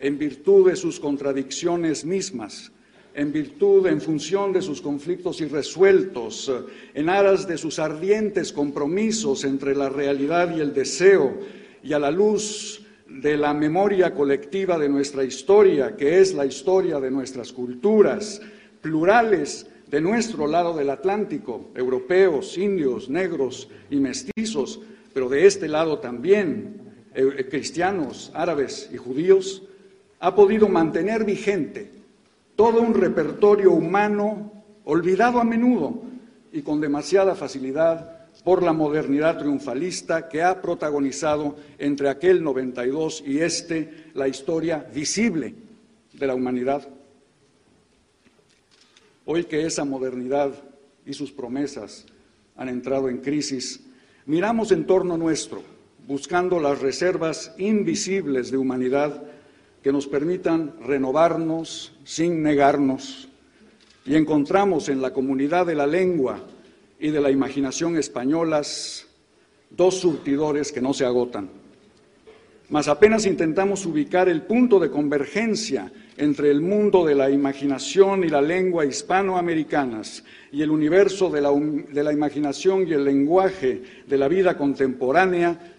en 0.00 0.18
virtud 0.18 0.68
de 0.68 0.76
sus 0.76 1.00
contradicciones 1.00 2.04
mismas, 2.04 2.72
en 3.14 3.32
virtud, 3.32 3.86
en 3.86 4.00
función 4.00 4.52
de 4.52 4.60
sus 4.60 4.82
conflictos 4.82 5.40
irresueltos, 5.40 6.52
en 6.92 7.08
aras 7.08 7.48
de 7.48 7.56
sus 7.56 7.78
ardientes 7.78 8.52
compromisos 8.52 9.44
entre 9.44 9.74
la 9.74 9.88
realidad 9.88 10.54
y 10.54 10.60
el 10.60 10.74
deseo, 10.74 11.38
y 11.82 11.94
a 11.94 11.98
la 11.98 12.10
luz 12.10 12.84
de 13.08 13.36
la 13.36 13.54
memoria 13.54 14.12
colectiva 14.12 14.78
de 14.78 14.88
nuestra 14.88 15.24
historia, 15.24 15.96
que 15.96 16.20
es 16.20 16.34
la 16.34 16.44
historia 16.44 17.00
de 17.00 17.10
nuestras 17.10 17.52
culturas, 17.52 18.42
plurales 18.82 19.66
de 19.86 20.00
nuestro 20.00 20.46
lado 20.46 20.76
del 20.76 20.90
Atlántico, 20.90 21.70
europeos, 21.74 22.58
indios, 22.58 23.08
negros 23.08 23.68
y 23.90 23.96
mestizos, 23.96 24.80
pero 25.14 25.28
de 25.28 25.46
este 25.46 25.68
lado 25.68 26.00
también, 26.00 26.82
eh, 27.14 27.46
cristianos, 27.48 28.30
árabes 28.34 28.90
y 28.92 28.96
judíos, 28.96 29.65
ha 30.20 30.34
podido 30.34 30.68
mantener 30.68 31.24
vigente 31.24 31.90
todo 32.54 32.80
un 32.80 32.94
repertorio 32.94 33.72
humano 33.72 34.52
olvidado 34.84 35.40
a 35.40 35.44
menudo 35.44 36.02
y 36.52 36.62
con 36.62 36.80
demasiada 36.80 37.34
facilidad 37.34 38.16
por 38.44 38.62
la 38.62 38.72
modernidad 38.72 39.38
triunfalista 39.38 40.28
que 40.28 40.42
ha 40.42 40.62
protagonizado 40.62 41.56
entre 41.78 42.08
aquel 42.08 42.42
92 42.42 43.24
y 43.26 43.40
este 43.40 44.10
la 44.14 44.28
historia 44.28 44.86
visible 44.94 45.54
de 46.12 46.26
la 46.26 46.34
humanidad. 46.34 46.88
Hoy 49.24 49.44
que 49.44 49.66
esa 49.66 49.84
modernidad 49.84 50.52
y 51.04 51.12
sus 51.12 51.32
promesas 51.32 52.06
han 52.56 52.68
entrado 52.68 53.08
en 53.08 53.18
crisis, 53.18 53.80
miramos 54.24 54.70
en 54.70 54.86
torno 54.86 55.16
nuestro, 55.16 55.62
buscando 56.06 56.60
las 56.60 56.80
reservas 56.80 57.52
invisibles 57.58 58.50
de 58.50 58.56
humanidad 58.56 59.22
que 59.86 59.92
nos 59.92 60.08
permitan 60.08 60.74
renovarnos 60.84 61.92
sin 62.02 62.42
negarnos. 62.42 63.28
Y 64.04 64.16
encontramos 64.16 64.88
en 64.88 65.00
la 65.00 65.12
comunidad 65.12 65.64
de 65.64 65.76
la 65.76 65.86
lengua 65.86 66.40
y 66.98 67.10
de 67.10 67.20
la 67.20 67.30
imaginación 67.30 67.96
españolas 67.96 69.06
dos 69.70 70.00
surtidores 70.00 70.72
que 70.72 70.80
no 70.80 70.92
se 70.92 71.04
agotan. 71.04 71.50
Mas 72.68 72.88
apenas 72.88 73.26
intentamos 73.26 73.86
ubicar 73.86 74.28
el 74.28 74.42
punto 74.42 74.80
de 74.80 74.90
convergencia 74.90 75.92
entre 76.16 76.50
el 76.50 76.62
mundo 76.62 77.06
de 77.06 77.14
la 77.14 77.30
imaginación 77.30 78.24
y 78.24 78.28
la 78.28 78.42
lengua 78.42 78.84
hispanoamericanas 78.84 80.24
y 80.50 80.62
el 80.62 80.70
universo 80.72 81.30
de 81.30 81.42
la, 81.42 81.52
de 81.52 82.02
la 82.02 82.12
imaginación 82.12 82.88
y 82.88 82.92
el 82.92 83.04
lenguaje 83.04 83.82
de 84.04 84.18
la 84.18 84.26
vida 84.26 84.56
contemporánea, 84.56 85.75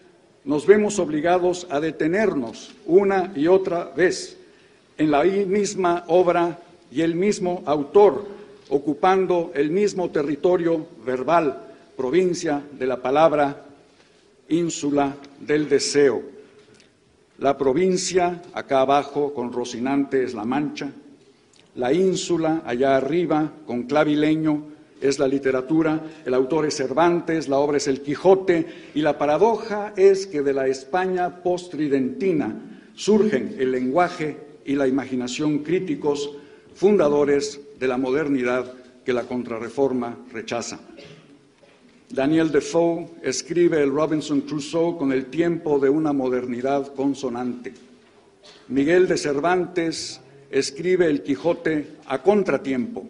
nos 0.48 0.66
vemos 0.66 0.98
obligados 0.98 1.68
a 1.70 1.82
detenernos 1.82 2.74
una 2.86 3.34
y 3.36 3.48
otra 3.48 3.92
vez 3.96 4.38
en 4.98 5.12
la 5.12 5.26
misma 5.26 6.06
obra 6.08 6.60
y 6.90 7.02
el 7.02 7.16
mismo 7.16 7.64
autor, 7.66 8.26
ocupando 8.70 9.52
el 9.54 9.72
mismo 9.72 10.10
territorio 10.10 10.88
verbal, 11.06 11.64
provincia 11.98 12.64
de 12.72 12.88
la 12.88 13.02
palabra, 13.02 13.66
ínsula 14.48 15.18
del 15.42 15.68
deseo. 15.68 16.24
La 17.40 17.58
provincia, 17.58 18.42
acá 18.54 18.80
abajo, 18.80 19.34
con 19.34 19.52
Rocinante, 19.52 20.24
es 20.24 20.34
la 20.34 20.46
Mancha. 20.46 20.90
La 21.76 21.92
ínsula, 21.92 22.64
allá 22.66 22.96
arriba, 22.96 23.52
con 23.66 23.84
Clavileño, 23.84 24.64
es 25.02 25.20
la 25.20 25.28
literatura, 25.28 26.02
el 26.26 26.34
autor 26.34 26.66
es 26.66 26.76
Cervantes, 26.76 27.48
la 27.48 27.58
obra 27.58 27.78
es 27.78 27.88
el 27.88 28.02
Quijote, 28.02 28.66
y 28.96 29.02
la 29.02 29.18
paradoja 29.18 29.94
es 29.96 30.28
que 30.28 30.42
de 30.42 30.54
la 30.54 30.68
España 30.68 31.44
postridentina 31.44 32.82
surgen 32.96 33.56
el 33.60 33.72
lenguaje 33.72 34.38
y 34.66 34.76
la 34.76 34.88
imaginación 34.88 35.60
críticos 35.60 36.32
fundadores 36.74 37.60
de 37.80 37.88
la 37.88 37.98
modernidad 37.98 38.74
que 39.06 39.14
la 39.14 39.24
contrarreforma 39.24 40.18
rechaza. 40.32 40.80
Daniel 42.10 42.52
Defoe 42.52 43.08
escribe 43.22 43.82
el 43.82 43.92
Robinson 43.92 44.42
Crusoe 44.42 44.98
con 44.98 45.12
el 45.12 45.26
tiempo 45.26 45.78
de 45.80 45.90
una 45.90 46.14
modernidad 46.14 46.94
consonante. 46.94 47.74
Miguel 48.70 49.08
de 49.08 49.18
Cervantes 49.18 50.22
escribe 50.50 51.08
el 51.08 51.22
Quijote 51.22 51.98
a 52.06 52.24
contratiempo 52.24 53.08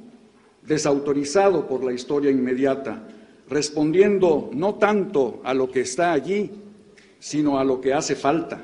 desautorizado 0.67 1.67
por 1.67 1.84
la 1.84 1.93
historia 1.93 2.30
inmediata, 2.30 3.08
respondiendo 3.49 4.49
no 4.53 4.75
tanto 4.75 5.41
a 5.43 5.53
lo 5.53 5.71
que 5.71 5.82
está 5.82 6.12
allí, 6.12 6.51
sino 7.19 7.58
a 7.58 7.63
lo 7.63 7.82
que 7.82 7.93
hace 7.93 8.15
falta, 8.15 8.63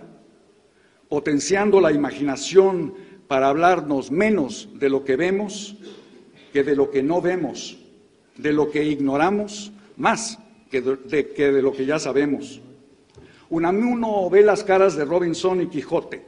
potenciando 1.10 1.80
la 1.80 1.92
imaginación 1.92 2.94
para 3.28 3.48
hablarnos 3.48 4.12
menos 4.12 4.70
de 4.76 4.90
lo 4.90 5.04
que 5.04 5.16
vemos 5.16 5.78
que 6.54 6.64
de 6.64 6.76
lo 6.76 6.92
que 6.92 7.02
no 7.02 7.20
vemos, 7.20 7.80
de 8.38 8.54
lo 8.54 8.70
que 8.70 8.84
ignoramos 8.84 9.72
más 9.98 10.38
que 10.70 10.82
de, 10.82 11.62
lo 11.62 11.72
que 11.72 11.86
ya 11.86 12.00
sabemos. 12.00 12.62
Unamuno 13.50 14.30
ve 14.30 14.44
las 14.44 14.64
caras 14.64 14.96
de 14.96 15.04
Robinson 15.04 15.62
y 15.62 15.68
Quijote. 15.68 16.24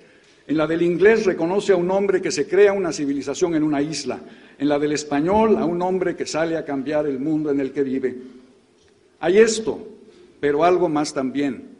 En 0.48 0.58
la 0.58 0.68
del 0.68 0.82
inglés 0.82 1.26
reconoce 1.26 1.74
a 1.74 1.76
un 1.76 1.90
hombre 1.90 2.22
que 2.22 2.32
se 2.32 2.48
crea 2.48 2.74
una 2.74 2.92
civilización 2.92 3.56
en 3.56 3.64
una 3.64 3.82
isla, 3.82 4.20
en 4.58 4.70
la 4.70 4.80
del 4.80 4.94
español 4.94 5.58
a 5.58 5.66
un 5.66 5.82
hombre 5.82 6.16
que 6.16 6.26
sale 6.26 6.58
a 6.58 6.66
cambiar 6.66 7.08
el 7.08 7.20
mundo 7.20 7.52
en 7.52 7.60
el 7.60 7.72
que 7.72 7.84
vive. 7.84 8.16
Hay 9.20 9.38
esto, 9.38 9.88
pero 10.40 10.64
algo 10.64 10.90
más 10.90 11.14
también. 11.14 11.76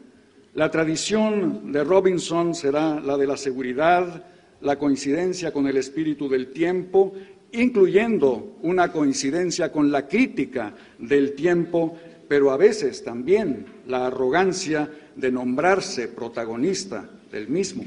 La 0.54 0.70
tradición 0.70 1.72
de 1.72 1.84
Robinson 1.84 2.54
será 2.54 3.00
la 3.00 3.16
de 3.16 3.26
la 3.26 3.36
seguridad, 3.36 4.24
la 4.60 4.78
coincidencia 4.78 5.52
con 5.52 5.66
el 5.66 5.76
espíritu 5.76 6.28
del 6.28 6.48
tiempo, 6.48 7.12
incluyendo 7.52 8.56
una 8.62 8.90
coincidencia 8.90 9.70
con 9.70 9.90
la 9.92 10.08
crítica 10.08 10.74
del 10.98 11.34
tiempo, 11.34 11.96
pero 12.28 12.50
a 12.50 12.56
veces 12.56 13.04
también 13.04 13.66
la 13.86 14.06
arrogancia 14.06 14.90
de 15.14 15.30
nombrarse 15.30 16.08
protagonista 16.08 17.08
del 17.30 17.48
mismo. 17.48 17.84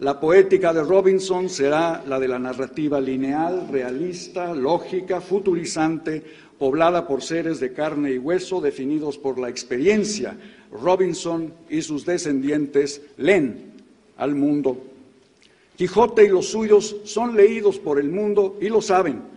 La 0.00 0.18
poética 0.18 0.72
de 0.72 0.82
Robinson 0.82 1.48
será 1.48 2.02
la 2.08 2.18
de 2.18 2.26
la 2.26 2.38
narrativa 2.38 3.00
lineal, 3.00 3.68
realista, 3.70 4.52
lógica, 4.52 5.20
futurizante, 5.20 6.20
poblada 6.58 7.06
por 7.06 7.22
seres 7.22 7.60
de 7.60 7.72
carne 7.72 8.12
y 8.12 8.18
hueso 8.18 8.60
definidos 8.60 9.18
por 9.18 9.38
la 9.38 9.48
experiencia. 9.48 10.36
Robinson 10.72 11.52
y 11.70 11.82
sus 11.82 12.04
descendientes 12.04 13.02
leen 13.18 13.72
al 14.16 14.34
mundo. 14.34 14.82
Quijote 15.76 16.24
y 16.24 16.28
los 16.28 16.48
suyos 16.48 16.96
son 17.04 17.36
leídos 17.36 17.78
por 17.78 18.00
el 18.00 18.08
mundo 18.08 18.58
y 18.60 18.70
lo 18.70 18.82
saben. 18.82 19.33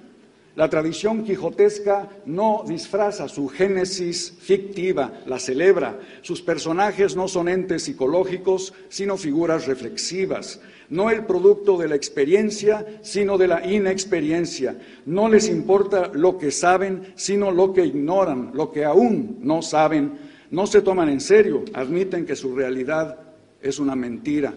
La 0.58 0.72
tradición 0.72 1.24
quijotesca 1.24 2.10
no 2.26 2.64
disfraza 2.68 3.28
su 3.28 3.48
génesis 3.48 4.34
fictiva, 4.40 5.22
la 5.28 5.38
celebra. 5.38 6.00
Sus 6.24 6.42
personajes 6.42 7.16
no 7.16 7.28
son 7.28 7.48
entes 7.48 7.84
psicológicos, 7.84 8.74
sino 8.90 9.18
figuras 9.18 9.68
reflexivas. 9.68 10.60
No 10.90 11.12
el 11.12 11.28
producto 11.28 11.78
de 11.78 11.88
la 11.88 11.96
experiencia, 11.96 12.84
sino 13.04 13.38
de 13.38 13.48
la 13.48 13.68
inexperiencia. 13.68 14.76
No 15.06 15.30
les 15.30 15.48
importa 15.48 16.10
lo 16.12 16.40
que 16.40 16.50
saben, 16.50 17.14
sino 17.14 17.52
lo 17.52 17.72
que 17.72 17.86
ignoran, 17.86 18.50
lo 18.56 18.72
que 18.72 18.84
aún 18.84 19.38
no 19.44 19.62
saben. 19.62 20.14
No 20.50 20.66
se 20.66 20.82
toman 20.82 21.10
en 21.10 21.22
serio, 21.22 21.66
admiten 21.72 22.26
que 22.26 22.36
su 22.36 22.56
realidad 22.56 23.20
es 23.62 23.78
una 23.78 23.96
mentira. 23.96 24.56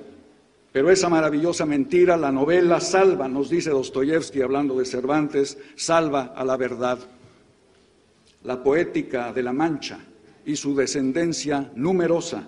Pero 0.73 0.91
esa 0.91 1.09
maravillosa 1.09 1.67
mentira, 1.67 2.17
la 2.17 2.31
novela 2.31 2.81
salva, 2.81 3.27
nos 3.27 3.51
dice 3.51 3.71
Dostoyevsky 3.71 4.41
hablando 4.41 4.79
de 4.79 4.85
Cervantes, 4.85 5.59
salva 5.75 6.33
a 6.37 6.45
la 6.45 6.57
verdad. 6.57 6.99
La 8.45 8.63
poética 8.63 9.33
de 9.33 9.43
la 9.43 9.53
Mancha 9.53 9.99
y 10.47 10.55
su 10.55 10.75
descendencia 10.75 11.71
numerosa, 11.75 12.45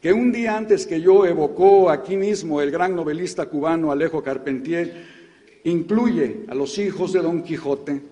que 0.00 0.12
un 0.12 0.32
día 0.32 0.56
antes 0.56 0.86
que 0.86 1.00
yo 1.00 1.26
evocó 1.26 1.90
aquí 1.90 2.16
mismo 2.16 2.60
el 2.60 2.70
gran 2.70 2.94
novelista 2.94 3.46
cubano 3.46 3.92
Alejo 3.92 4.22
Carpentier, 4.22 5.04
incluye 5.64 6.44
a 6.48 6.54
los 6.54 6.78
hijos 6.78 7.12
de 7.12 7.22
Don 7.22 7.42
Quijote, 7.42 8.02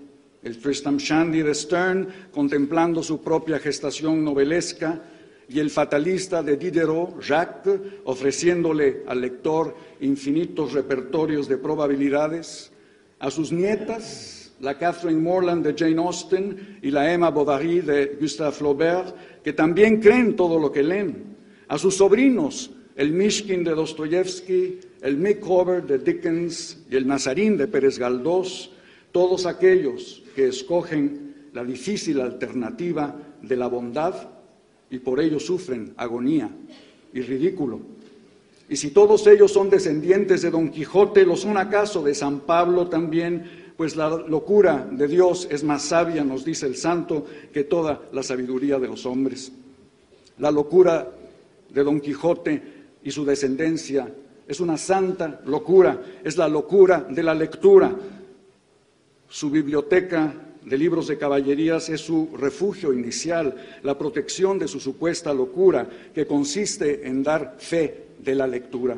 el 0.43 0.59
Tristram 0.59 0.97
Shandy 0.97 1.43
de 1.43 1.55
Stern, 1.55 2.09
contemplando 2.33 3.03
su 3.03 3.23
propia 3.23 3.59
gestación 3.59 4.25
novelesca, 4.25 5.03
y 5.51 5.59
el 5.59 5.69
fatalista 5.69 6.45
de 6.45 6.57
Diderot, 6.57 7.21
Jacques, 7.21 7.81
ofreciéndole 8.05 9.03
al 9.09 9.21
lector 9.21 9.75
infinitos 10.01 10.73
repertorios 10.73 11.49
de 11.49 11.59
probabilidades, 11.59 12.71
a 13.19 13.33
sus 13.33 13.51
nietas, 13.51 14.53
la 14.61 14.79
Catherine 14.79 15.21
Morland 15.21 15.67
de 15.67 15.75
Jane 15.77 16.01
Austen 16.01 16.79
y 16.81 16.93
la 16.93 17.13
Emma 17.13 17.31
Bovary 17.31 17.81
de 17.81 18.17
Gustave 18.21 18.53
Flaubert, 18.53 19.43
que 19.43 19.53
también 19.53 20.01
creen 20.01 20.37
todo 20.37 20.57
lo 20.57 20.71
que 20.71 20.85
leen, 20.85 21.37
a 21.67 21.77
sus 21.79 21.97
sobrinos, 21.97 22.71
el 22.95 23.13
Mishkin 23.13 23.65
de 23.65 23.73
Dostoyevsky, 23.73 24.79
el 25.03 25.17
Micawber 25.17 25.85
de 25.85 25.99
Dickens 25.99 26.85
y 26.89 26.95
el 26.95 27.09
Nazarín 27.09 27.57
de 27.57 27.67
Pérez 27.67 27.99
Galdós, 27.99 28.71
todos 29.11 29.47
aquellos 29.47 30.23
que 30.37 30.47
escogen 30.47 31.51
la 31.53 31.65
difícil 31.65 32.21
alternativa 32.21 33.17
de 33.43 33.57
la 33.57 33.67
bondad 33.67 34.40
y 34.91 34.99
por 34.99 35.21
ello 35.21 35.39
sufren 35.39 35.95
agonía 35.97 36.51
y 37.13 37.21
ridículo. 37.21 37.81
Y 38.69 38.77
si 38.77 38.91
todos 38.91 39.27
ellos 39.27 39.53
son 39.53 39.71
descendientes 39.71 40.43
de 40.43 40.51
Don 40.51 40.71
Quijote, 40.71 41.25
¿lo 41.25 41.37
son 41.37 41.57
acaso 41.57 42.03
de 42.03 42.15
San 42.15 42.41
Pablo 42.41 42.89
también? 42.89 43.73
Pues 43.77 43.97
la 43.97 44.09
locura 44.11 44.89
de 44.91 45.09
Dios 45.09 45.49
es 45.51 45.65
más 45.65 45.83
sabia, 45.83 46.23
nos 46.23 46.45
dice 46.45 46.67
el 46.67 46.77
santo, 46.77 47.27
que 47.53 47.65
toda 47.65 48.03
la 48.13 48.23
sabiduría 48.23 48.79
de 48.79 48.89
los 48.89 49.07
hombres. 49.07 49.53
La 50.39 50.51
locura 50.51 51.11
de 51.69 51.83
Don 51.83 52.01
Quijote 52.01 52.63
y 53.03 53.11
su 53.11 53.25
descendencia 53.25 54.13
es 54.47 54.61
una 54.61 54.77
santa 54.77 55.41
locura, 55.47 56.03
es 56.23 56.37
la 56.37 56.49
locura 56.49 57.07
de 57.09 57.23
la 57.23 57.35
lectura. 57.35 57.95
Su 59.29 59.51
biblioteca 59.51 60.35
de 60.65 60.79
libros 60.79 61.09
de 61.09 61.19
caballerías 61.19 61.89
es 61.89 62.01
su 62.01 62.31
refugio 62.37 62.93
inicial, 62.93 63.55
la 63.83 63.97
protección 63.97 64.59
de 64.59 64.69
su 64.69 64.81
supuesta 64.81 65.33
locura, 65.33 65.89
que 66.15 66.27
consiste 66.27 67.07
en 67.07 67.23
dar 67.23 67.57
fe 67.59 68.07
de 68.19 68.35
la 68.35 68.47
lectura. 68.47 68.97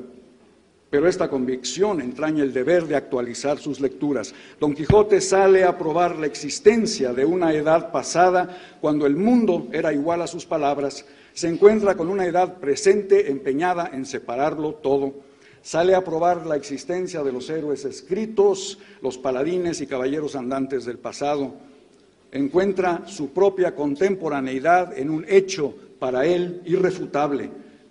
Pero 0.90 1.08
esta 1.08 1.30
convicción 1.30 2.02
entraña 2.02 2.42
el 2.42 2.52
deber 2.52 2.86
de 2.86 2.96
actualizar 2.96 3.58
sus 3.58 3.80
lecturas. 3.80 4.34
Don 4.60 4.74
Quijote 4.74 5.22
sale 5.22 5.64
a 5.64 5.78
probar 5.78 6.18
la 6.18 6.26
existencia 6.26 7.14
de 7.14 7.24
una 7.24 7.54
edad 7.54 7.90
pasada 7.90 8.76
cuando 8.78 9.06
el 9.06 9.16
mundo 9.16 9.68
era 9.72 9.92
igual 9.94 10.20
a 10.20 10.26
sus 10.26 10.44
palabras. 10.44 11.06
Se 11.32 11.48
encuentra 11.48 11.96
con 11.96 12.08
una 12.08 12.26
edad 12.26 12.58
presente 12.58 13.30
empeñada 13.30 13.90
en 13.90 14.04
separarlo 14.04 14.74
todo 14.74 15.14
sale 15.62 15.94
a 15.94 16.04
probar 16.04 16.46
la 16.46 16.56
existencia 16.56 17.22
de 17.22 17.32
los 17.32 17.48
héroes 17.48 17.84
escritos, 17.84 18.78
los 19.00 19.16
paladines 19.16 19.80
y 19.80 19.86
caballeros 19.86 20.36
andantes 20.36 20.84
del 20.84 20.98
pasado. 20.98 21.54
Encuentra 22.32 23.04
su 23.06 23.30
propia 23.30 23.74
contemporaneidad 23.74 24.98
en 24.98 25.10
un 25.10 25.24
hecho 25.28 25.74
para 25.98 26.26
él 26.26 26.62
irrefutable. 26.64 27.50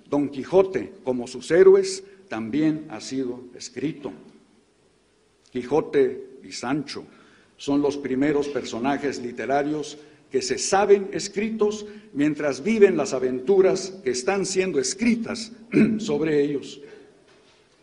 Don 0.10 0.30
Quijote, 0.30 0.94
como 1.04 1.28
sus 1.28 1.50
héroes, 1.52 2.04
también 2.28 2.88
ha 2.90 3.00
sido 3.00 3.46
escrito. 3.56 4.12
Quijote 5.52 6.40
y 6.44 6.52
Sancho 6.52 7.06
son 7.58 7.82
los 7.82 7.98
primeros 7.98 8.48
personajes 8.48 9.22
literarios 9.22 9.98
que 10.32 10.42
se 10.42 10.58
saben 10.58 11.10
escritos 11.14 11.86
mientras 12.14 12.64
viven 12.64 12.98
las 12.98 13.14
aventuras 13.14 14.00
que 14.04 14.12
están 14.12 14.46
siendo 14.46 14.80
escritas 14.80 15.52
sobre 16.00 16.42
ellos. 16.42 16.82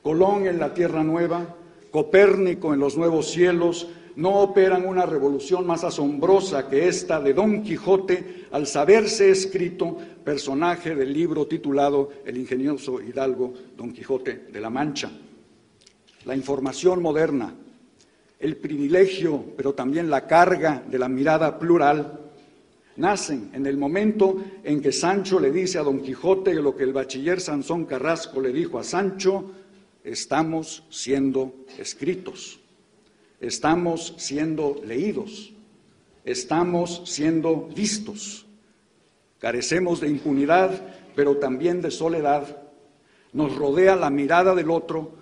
Colón 0.03 0.47
en 0.47 0.59
la 0.59 0.75
Tierra 0.75 1.03
Nueva, 1.03 1.57
Copérnico 1.91 2.75
en 2.75 2.81
los 2.81 2.97
nuevos 2.97 3.31
cielos, 3.31 3.89
no 4.19 4.41
operan 4.41 4.85
una 4.85 5.07
revolución 5.07 5.65
más 5.67 5.85
asombrosa 5.85 6.69
que 6.69 6.89
esta 6.89 7.21
de 7.21 7.35
Don 7.35 7.63
Quijote 7.63 8.47
al 8.51 8.67
saberse 8.67 9.31
escrito 9.31 9.97
personaje 10.25 10.95
del 10.97 11.13
libro 11.13 11.47
titulado 11.47 12.11
El 12.25 12.37
ingenioso 12.37 13.01
hidalgo 13.01 13.55
Don 13.77 13.93
Quijote 13.93 14.47
de 14.53 14.61
la 14.61 14.71
Mancha. 14.71 15.09
La 16.25 16.35
información 16.35 17.01
moderna, 17.01 17.55
el 18.41 18.57
privilegio, 18.57 19.45
pero 19.57 19.75
también 19.75 20.11
la 20.11 20.27
carga 20.27 20.83
de 20.85 20.99
la 20.99 21.09
mirada 21.09 21.59
plural, 21.59 22.19
nacen 22.97 23.51
en 23.53 23.67
el 23.67 23.77
momento 23.77 24.37
en 24.65 24.83
que 24.83 24.91
Sancho 24.91 25.39
le 25.39 25.53
dice 25.53 25.79
a 25.79 25.85
Don 25.85 26.01
Quijote 26.01 26.55
lo 26.55 26.77
que 26.77 26.83
el 26.83 26.93
bachiller 26.93 27.41
Sansón 27.41 27.85
Carrasco 27.85 28.41
le 28.41 28.53
dijo 28.53 28.81
a 28.81 28.85
Sancho, 28.85 29.53
estamos 30.11 30.85
siendo 30.89 31.55
escritos, 31.79 32.61
estamos 33.41 34.15
siendo 34.17 34.81
leídos, 34.85 35.53
estamos 36.25 37.03
siendo 37.05 37.69
vistos. 37.75 38.47
Carecemos 39.39 40.01
de 40.01 40.09
impunidad, 40.09 40.71
pero 41.15 41.37
también 41.37 41.83
de 41.83 41.91
soledad. 41.91 42.63
Nos 43.33 43.55
rodea 43.55 43.97
la 43.97 44.11
mirada 44.11 44.55
del 44.55 44.71
otro, 44.71 45.13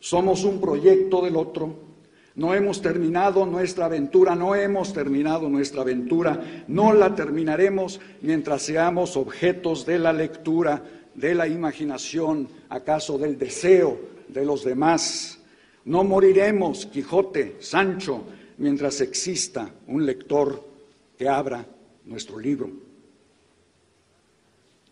somos 0.00 0.44
un 0.44 0.60
proyecto 0.60 1.22
del 1.22 1.36
otro. 1.36 1.92
No 2.34 2.54
hemos 2.54 2.80
terminado 2.80 3.44
nuestra 3.44 3.84
aventura, 3.84 4.34
no 4.34 4.54
hemos 4.54 4.94
terminado 4.94 5.50
nuestra 5.50 5.82
aventura, 5.82 6.64
no 6.66 6.94
la 6.94 7.14
terminaremos 7.14 8.00
mientras 8.22 8.62
seamos 8.62 9.18
objetos 9.18 9.84
de 9.84 9.98
la 9.98 10.14
lectura, 10.14 10.82
de 11.14 11.34
la 11.34 11.46
imaginación, 11.46 12.48
acaso 12.70 13.18
del 13.18 13.38
deseo, 13.38 14.11
de 14.32 14.44
los 14.44 14.64
demás. 14.64 15.38
No 15.84 16.04
moriremos, 16.04 16.86
Quijote, 16.86 17.56
Sancho, 17.60 18.24
mientras 18.58 19.00
exista 19.00 19.70
un 19.86 20.06
lector 20.06 20.64
que 21.18 21.28
abra 21.28 21.66
nuestro 22.04 22.38
libro. 22.38 22.70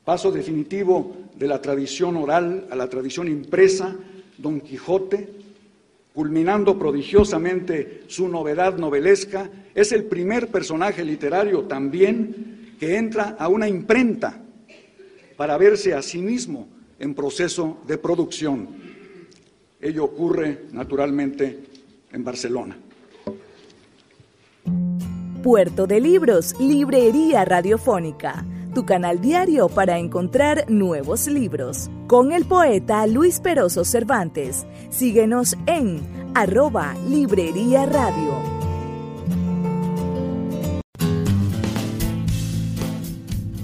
Paso 0.04 0.32
definitivo 0.32 1.14
de 1.36 1.46
la 1.46 1.60
tradición 1.60 2.16
oral 2.16 2.66
a 2.70 2.76
la 2.76 2.88
tradición 2.88 3.28
impresa, 3.28 3.96
Don 4.38 4.60
Quijote, 4.60 5.28
culminando 6.14 6.78
prodigiosamente 6.78 8.02
su 8.08 8.28
novedad 8.28 8.76
novelesca, 8.76 9.50
es 9.74 9.92
el 9.92 10.04
primer 10.04 10.48
personaje 10.48 11.04
literario 11.04 11.64
también 11.64 12.74
que 12.80 12.96
entra 12.96 13.36
a 13.38 13.48
una 13.48 13.68
imprenta 13.68 14.42
para 15.36 15.56
verse 15.56 15.94
a 15.94 16.02
sí 16.02 16.18
mismo 16.18 16.68
en 16.98 17.14
proceso 17.14 17.78
de 17.86 17.98
producción. 17.98 18.68
Ello 19.80 20.04
ocurre 20.04 20.66
naturalmente 20.72 21.64
en 22.12 22.24
Barcelona. 22.24 22.76
Puerto 25.42 25.86
de 25.86 26.00
Libros, 26.00 26.54
Librería 26.60 27.46
Radiofónica, 27.46 28.44
tu 28.74 28.84
canal 28.84 29.22
diario 29.22 29.68
para 29.70 29.98
encontrar 29.98 30.70
nuevos 30.70 31.26
libros. 31.28 31.90
Con 32.06 32.32
el 32.32 32.44
poeta 32.44 33.06
Luis 33.06 33.40
Peroso 33.40 33.84
Cervantes. 33.84 34.66
Síguenos 34.90 35.56
en 35.66 36.00
arroba 36.34 36.94
Librería 37.08 37.86
Radio. 37.86 38.59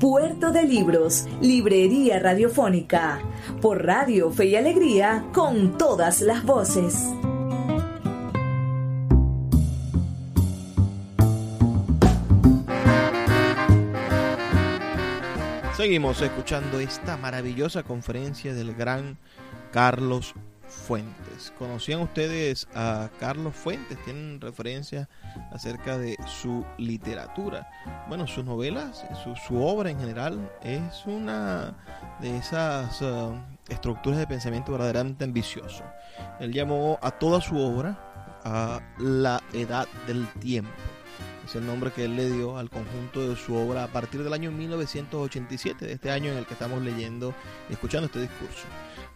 Puerto 0.00 0.50
de 0.50 0.62
Libros, 0.62 1.26
Librería 1.42 2.18
Radiofónica, 2.18 3.20
por 3.60 3.84
Radio 3.84 4.30
Fe 4.30 4.46
y 4.46 4.56
Alegría, 4.56 5.26
con 5.34 5.76
todas 5.76 6.22
las 6.22 6.42
voces. 6.42 7.06
Seguimos 15.76 16.22
escuchando 16.22 16.80
esta 16.80 17.18
maravillosa 17.18 17.82
conferencia 17.82 18.54
del 18.54 18.74
gran 18.74 19.18
Carlos 19.70 20.34
Fuentes. 20.70 21.52
¿Conocían 21.58 22.00
ustedes 22.00 22.68
a 22.74 23.10
Carlos 23.18 23.54
Fuentes? 23.54 24.02
¿Tienen 24.04 24.40
referencia 24.40 25.08
acerca 25.52 25.98
de 25.98 26.16
su 26.26 26.64
literatura? 26.78 27.68
Bueno, 28.08 28.26
sus 28.26 28.44
novelas, 28.44 29.04
su, 29.46 29.62
obra 29.62 29.90
en 29.90 29.98
general 29.98 30.50
es 30.62 31.04
una 31.06 31.76
de 32.20 32.36
esas 32.36 33.02
uh, 33.02 33.34
estructuras 33.68 34.18
de 34.18 34.26
pensamiento 34.26 34.72
verdaderamente 34.72 35.24
ambicioso. 35.24 35.84
Él 36.38 36.52
llamó 36.52 36.98
a 37.02 37.10
toda 37.10 37.40
su 37.40 37.58
obra 37.58 37.98
a 38.44 38.80
la 38.98 39.42
edad 39.52 39.86
del 40.06 40.26
tiempo. 40.40 40.70
Es 41.44 41.56
el 41.56 41.66
nombre 41.66 41.90
que 41.90 42.04
él 42.04 42.14
le 42.14 42.30
dio 42.30 42.58
al 42.58 42.70
conjunto 42.70 43.28
de 43.28 43.34
su 43.34 43.56
obra 43.56 43.84
a 43.84 43.88
partir 43.88 44.22
del 44.22 44.32
año 44.32 44.52
1987, 44.52 45.84
de 45.84 45.92
este 45.94 46.10
año 46.10 46.30
en 46.30 46.38
el 46.38 46.46
que 46.46 46.52
estamos 46.52 46.80
leyendo 46.80 47.34
y 47.68 47.72
escuchando 47.72 48.06
este 48.06 48.20
discurso. 48.20 48.66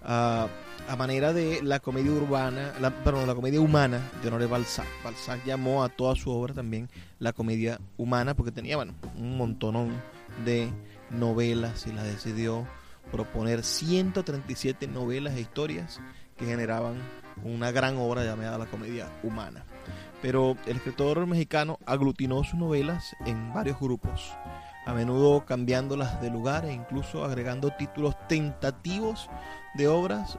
Uh, 0.03 0.49
a 0.89 0.97
manera 0.97 1.33
de 1.33 1.63
la 1.63 1.81
comedia 1.81 2.13
urbana, 2.13 2.73
la, 2.81 2.91
perdón, 2.91 3.27
la 3.27 3.35
comedia 3.35 3.61
humana 3.61 4.01
de 4.23 4.29
Honoré 4.29 4.47
Balzac. 4.47 4.87
Balzac 5.03 5.45
llamó 5.45 5.83
a 5.83 5.89
toda 5.89 6.15
su 6.15 6.31
obra 6.31 6.55
también 6.55 6.89
la 7.19 7.33
comedia 7.33 7.81
humana 7.97 8.35
porque 8.35 8.53
tenía, 8.53 8.77
bueno, 8.77 8.95
un 9.17 9.37
montón 9.37 9.93
de 10.45 10.71
novelas 11.11 11.87
y 11.87 11.93
la 11.93 12.03
decidió 12.03 12.67
proponer 13.11 13.63
137 13.65 14.87
novelas 14.89 15.35
e 15.35 15.41
historias 15.41 16.01
que 16.37 16.47
generaban 16.47 16.97
una 17.43 17.71
gran 17.71 17.97
obra 17.97 18.25
llamada 18.25 18.59
la 18.59 18.67
comedia 18.67 19.09
humana. 19.23 19.65
Pero 20.21 20.57
el 20.67 20.77
escritor 20.77 21.27
mexicano 21.27 21.79
aglutinó 21.87 22.43
sus 22.45 22.59
novelas 22.59 23.15
en 23.27 23.53
varios 23.53 23.79
grupos, 23.79 24.33
a 24.87 24.93
menudo 24.93 25.45
cambiándolas 25.45 26.21
de 26.21 26.31
lugar 26.31 26.65
e 26.65 26.73
incluso 26.73 27.25
agregando 27.25 27.71
títulos 27.71 28.17
tentativos 28.29 29.29
de 29.75 29.89
obras 29.89 30.39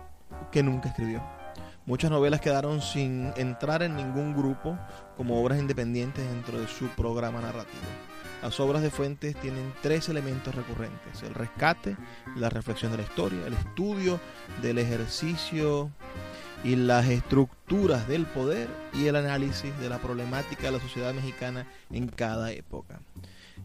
que 0.51 0.63
nunca 0.63 0.89
escribió. 0.89 1.23
Muchas 1.85 2.09
novelas 2.09 2.41
quedaron 2.41 2.81
sin 2.81 3.31
entrar 3.37 3.83
en 3.83 3.95
ningún 3.95 4.35
grupo 4.35 4.77
como 5.15 5.39
obras 5.39 5.59
independientes 5.59 6.27
dentro 6.27 6.59
de 6.59 6.67
su 6.67 6.87
programa 6.89 7.41
narrativo. 7.41 7.83
Las 8.41 8.59
obras 8.59 8.81
de 8.81 8.89
Fuentes 8.89 9.35
tienen 9.35 9.73
tres 9.81 10.09
elementos 10.09 10.53
recurrentes, 10.53 11.21
el 11.23 11.33
rescate, 11.33 11.95
la 12.35 12.49
reflexión 12.49 12.91
de 12.91 12.97
la 12.97 13.03
historia, 13.03 13.39
el 13.45 13.53
estudio 13.53 14.19
del 14.61 14.79
ejercicio 14.79 15.91
y 16.63 16.75
las 16.75 17.07
estructuras 17.07 18.07
del 18.07 18.25
poder 18.25 18.67
y 18.93 19.05
el 19.05 19.15
análisis 19.15 19.77
de 19.79 19.89
la 19.89 19.99
problemática 19.99 20.63
de 20.63 20.71
la 20.71 20.79
sociedad 20.79 21.13
mexicana 21.13 21.67
en 21.91 22.07
cada 22.07 22.51
época. 22.51 22.99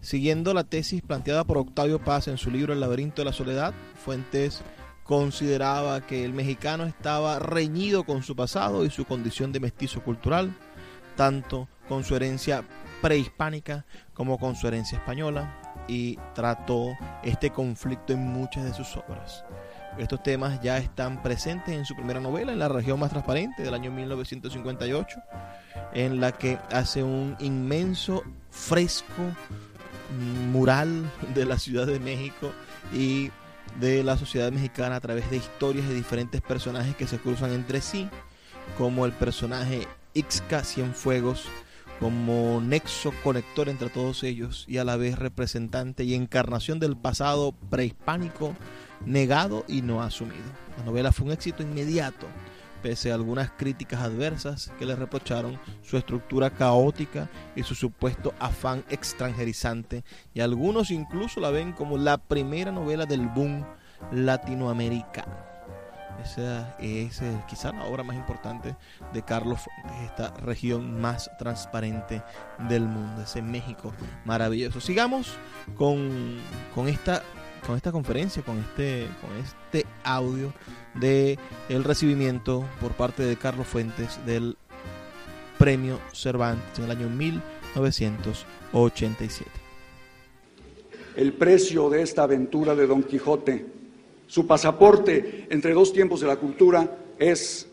Siguiendo 0.03 0.55
la 0.55 0.65
tesis 0.65 1.03
planteada 1.03 1.45
por 1.45 1.59
Octavio 1.59 1.99
Paz 1.99 2.29
en 2.29 2.39
su 2.39 2.51
libro 2.51 2.73
El 2.73 2.81
laberinto 2.81 3.23
de 3.23 3.27
la 3.27 3.33
soledad, 3.33 3.75
Fuentes 4.03 4.63
consideraba 5.11 6.07
que 6.07 6.25
el 6.25 6.33
mexicano 6.33 6.85
estaba 6.85 7.41
reñido 7.41 8.05
con 8.05 8.23
su 8.23 8.37
pasado 8.37 8.85
y 8.85 8.91
su 8.91 9.05
condición 9.05 9.51
de 9.51 9.59
mestizo 9.59 10.05
cultural, 10.05 10.55
tanto 11.17 11.67
con 11.89 12.05
su 12.05 12.15
herencia 12.15 12.63
prehispánica 13.03 13.85
como 14.15 14.39
con 14.39 14.55
su 14.55 14.69
herencia 14.69 14.99
española, 14.99 15.61
y 15.89 16.17
trató 16.33 16.97
este 17.25 17.51
conflicto 17.51 18.13
en 18.13 18.21
muchas 18.21 18.63
de 18.63 18.73
sus 18.73 18.97
obras. 18.99 19.45
Estos 19.99 20.23
temas 20.23 20.61
ya 20.63 20.79
están 20.79 21.21
presentes 21.25 21.75
en 21.75 21.85
su 21.85 21.97
primera 21.97 22.21
novela, 22.21 22.53
en 22.53 22.61
La 22.61 22.69
región 22.69 23.01
más 23.01 23.11
transparente, 23.11 23.65
del 23.65 23.75
año 23.75 23.91
1958, 23.91 25.21
en 25.93 26.21
la 26.21 26.31
que 26.31 26.57
hace 26.71 27.03
un 27.03 27.35
inmenso 27.41 28.23
fresco 28.51 29.25
mural 30.53 31.11
de 31.35 31.47
la 31.47 31.59
Ciudad 31.59 31.89
de 31.89 31.99
México 31.99 32.53
y 32.93 33.33
de 33.79 34.03
la 34.03 34.17
sociedad 34.17 34.51
mexicana 34.51 34.97
a 34.97 35.01
través 35.01 35.31
de 35.31 35.37
historias 35.37 35.89
de 35.89 35.95
diferentes 35.95 36.41
personajes 36.41 36.97
que 36.97 37.07
se 37.07 37.19
cruzan 37.19 37.53
entre 37.53 37.81
sí, 37.81 38.09
como 38.77 39.07
el 39.07 39.13
personaje 39.13 39.87
Ixca 40.15 40.65
Cienfuegos, 40.65 41.47
como 42.01 42.61
nexo 42.63 43.13
conector 43.23 43.69
entre 43.69 43.91
todos 43.91 44.23
ellos 44.23 44.65
y 44.67 44.79
a 44.79 44.85
la 44.85 44.97
vez 44.97 45.19
representante 45.19 46.05
y 46.05 46.15
encarnación 46.15 46.81
del 46.81 46.97
pasado 46.97 47.53
prehispánico 47.53 48.55
negado 49.05 49.65
y 49.69 49.83
no 49.83 50.03
asumido. 50.03 50.43
La 50.79 50.85
novela 50.85 51.13
fue 51.13 51.27
un 51.27 51.33
éxito 51.33 51.63
inmediato 51.63 52.27
pese 52.83 53.11
a 53.11 53.15
algunas 53.15 53.51
críticas 53.51 54.01
adversas 54.01 54.73
que 54.79 54.87
le 54.87 54.97
reprocharon 54.97 55.59
su 55.83 55.97
estructura 55.97 56.51
caótica 56.51 57.29
y 57.57 57.63
su 57.63 57.75
supuesto 57.75 58.35
afán 58.39 58.85
extranjerizante, 58.91 60.05
y 60.35 60.41
algunos 60.41 60.91
incluso 60.91 61.41
la 61.41 61.51
ven 61.51 61.73
como 61.73 61.99
la 61.99 62.19
primera 62.19 62.73
novela 62.73 63.07
del 63.07 63.29
boom 63.29 63.65
latinoamericano. 64.13 65.51
Esa 66.23 66.77
es 66.79 67.23
eh, 67.23 67.43
quizá 67.49 67.73
la 67.73 67.85
obra 67.85 68.03
más 68.03 68.17
importante 68.17 68.77
de 69.13 69.23
Carlos 69.23 69.61
esta 70.05 70.31
región 70.35 71.01
más 71.01 71.31
transparente 71.39 72.23
del 72.69 72.83
mundo, 72.83 73.23
ese 73.23 73.41
México 73.41 73.95
maravilloso. 74.27 74.81
Sigamos 74.81 75.33
con, 75.77 76.39
con 76.75 76.89
esta 76.89 77.23
con 77.67 77.77
esta 77.77 77.93
conferencia, 77.93 78.43
con 78.43 78.59
este, 78.59 79.07
con 79.21 79.31
este 79.37 79.85
audio 80.05 80.55
de 80.95 81.39
el 81.69 81.85
recibimiento 81.85 82.65
por 82.81 82.93
parte 82.93 83.23
de 83.23 83.37
Carlos 83.37 83.67
Fuentes 83.67 84.19
del 84.27 84.57
premio 85.59 86.01
Cervantes 86.13 86.79
en 86.79 86.87
el 86.87 86.91
año 86.91 87.09
1987. 87.09 89.51
El 91.17 91.35
precio 91.35 91.91
de 91.91 92.03
esta 92.03 92.23
aventura 92.23 92.75
de 92.75 92.87
Don 92.87 93.03
Quijote, 93.03 93.67
su 94.27 94.47
pasaporte 94.47 95.47
entre 95.51 95.75
dos 95.75 95.93
tiempos 95.93 96.21
de 96.21 96.29
la 96.29 96.37
cultura 96.37 96.97
es 97.19 97.67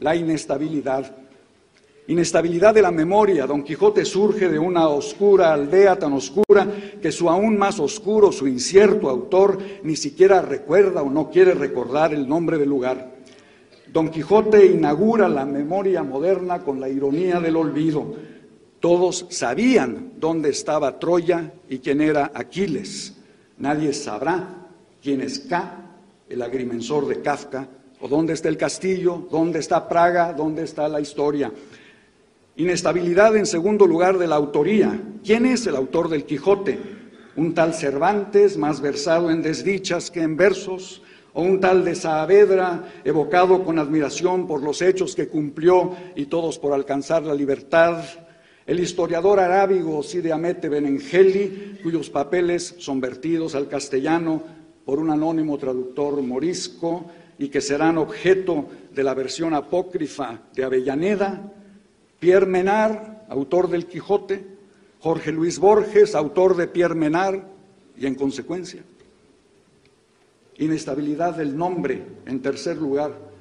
la 0.00 0.16
inestabilidad 0.16 1.23
Inestabilidad 2.06 2.74
de 2.74 2.82
la 2.82 2.90
memoria. 2.90 3.46
Don 3.46 3.62
Quijote 3.62 4.04
surge 4.04 4.50
de 4.50 4.58
una 4.58 4.88
oscura 4.88 5.54
aldea 5.54 5.98
tan 5.98 6.12
oscura 6.12 6.68
que 7.00 7.10
su 7.10 7.30
aún 7.30 7.56
más 7.56 7.80
oscuro, 7.80 8.30
su 8.30 8.46
incierto 8.46 9.08
autor 9.08 9.58
ni 9.82 9.96
siquiera 9.96 10.42
recuerda 10.42 11.00
o 11.00 11.10
no 11.10 11.30
quiere 11.30 11.54
recordar 11.54 12.12
el 12.12 12.28
nombre 12.28 12.58
del 12.58 12.68
lugar. 12.68 13.14
Don 13.90 14.10
Quijote 14.10 14.66
inaugura 14.66 15.30
la 15.30 15.46
memoria 15.46 16.02
moderna 16.02 16.62
con 16.62 16.78
la 16.78 16.90
ironía 16.90 17.40
del 17.40 17.56
olvido. 17.56 18.04
Todos 18.80 19.26
sabían 19.30 20.12
dónde 20.18 20.50
estaba 20.50 20.98
Troya 20.98 21.54
y 21.70 21.78
quién 21.78 22.02
era 22.02 22.32
Aquiles. 22.34 23.14
Nadie 23.56 23.94
sabrá 23.94 24.68
quién 25.02 25.22
es 25.22 25.38
K, 25.38 25.90
el 26.28 26.42
agrimensor 26.42 27.06
de 27.06 27.22
Kafka, 27.22 27.66
¿O 28.04 28.08
dónde 28.08 28.34
está 28.34 28.50
el 28.50 28.58
castillo? 28.58 29.28
¿Dónde 29.30 29.60
está 29.60 29.88
Praga? 29.88 30.34
¿Dónde 30.34 30.64
está 30.64 30.88
la 30.90 31.00
historia? 31.00 31.50
Inestabilidad 32.56 33.36
en 33.36 33.46
segundo 33.46 33.84
lugar 33.84 34.16
de 34.16 34.28
la 34.28 34.36
autoría. 34.36 35.02
¿Quién 35.24 35.44
es 35.44 35.66
el 35.66 35.74
autor 35.74 36.08
del 36.08 36.24
Quijote? 36.24 36.78
¿Un 37.34 37.52
tal 37.52 37.74
Cervantes, 37.74 38.56
más 38.56 38.80
versado 38.80 39.28
en 39.32 39.42
desdichas 39.42 40.08
que 40.08 40.22
en 40.22 40.36
versos? 40.36 41.02
¿O 41.32 41.42
un 41.42 41.58
tal 41.58 41.84
de 41.84 41.96
Saavedra, 41.96 42.92
evocado 43.04 43.64
con 43.64 43.80
admiración 43.80 44.46
por 44.46 44.62
los 44.62 44.82
hechos 44.82 45.16
que 45.16 45.26
cumplió 45.26 45.96
y 46.14 46.26
todos 46.26 46.60
por 46.60 46.72
alcanzar 46.72 47.24
la 47.24 47.34
libertad? 47.34 48.04
El 48.66 48.78
historiador 48.78 49.40
arábigo 49.40 50.00
Side 50.04 50.32
Amete 50.32 50.68
Benengeli, 50.68 51.80
cuyos 51.82 52.08
papeles 52.08 52.76
son 52.78 53.00
vertidos 53.00 53.56
al 53.56 53.66
castellano 53.66 54.44
por 54.84 55.00
un 55.00 55.10
anónimo 55.10 55.58
traductor 55.58 56.22
morisco 56.22 57.06
y 57.36 57.48
que 57.48 57.60
serán 57.60 57.98
objeto 57.98 58.68
de 58.94 59.02
la 59.02 59.12
versión 59.12 59.54
apócrifa 59.54 60.42
de 60.54 60.62
Avellaneda, 60.62 61.50
Pierre 62.18 62.46
Menard, 62.46 63.28
autor 63.28 63.68
del 63.68 63.86
Quijote, 63.86 64.44
Jorge 65.00 65.32
Luis 65.32 65.58
Borges, 65.58 66.14
autor 66.14 66.56
de 66.56 66.66
Pierre 66.66 66.94
Menard, 66.94 67.42
y 67.96 68.06
en 68.06 68.14
consecuencia, 68.14 68.82
inestabilidad 70.56 71.36
del 71.36 71.56
nombre, 71.56 72.02
en 72.26 72.40
tercer 72.40 72.76
lugar, 72.76 73.34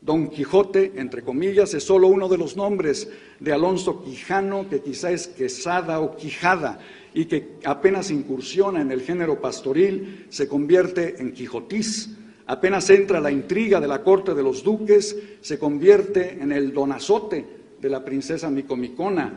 Don 0.00 0.28
Quijote, 0.28 0.92
entre 0.96 1.22
comillas, 1.22 1.74
es 1.74 1.82
solo 1.82 2.06
uno 2.06 2.28
de 2.28 2.38
los 2.38 2.56
nombres 2.56 3.08
de 3.40 3.52
Alonso 3.52 4.04
Quijano, 4.04 4.68
que 4.68 4.80
quizá 4.80 5.10
es 5.10 5.26
Quesada 5.26 6.00
o 6.00 6.16
Quijada, 6.16 6.78
y 7.14 7.24
que 7.24 7.56
apenas 7.64 8.10
incursiona 8.10 8.80
en 8.80 8.92
el 8.92 9.00
género 9.02 9.40
pastoril, 9.40 10.26
se 10.28 10.46
convierte 10.46 11.16
en 11.18 11.32
Quijotis. 11.32 12.10
Apenas 12.46 12.88
entra 12.90 13.20
la 13.20 13.32
intriga 13.32 13.80
de 13.80 13.88
la 13.88 14.04
corte 14.04 14.34
de 14.34 14.42
los 14.42 14.62
duques, 14.62 15.16
se 15.40 15.58
convierte 15.58 16.38
en 16.40 16.52
el 16.52 16.72
donazote 16.72 17.57
de 17.80 17.88
la 17.88 18.04
princesa 18.04 18.50
Micomicona. 18.50 19.32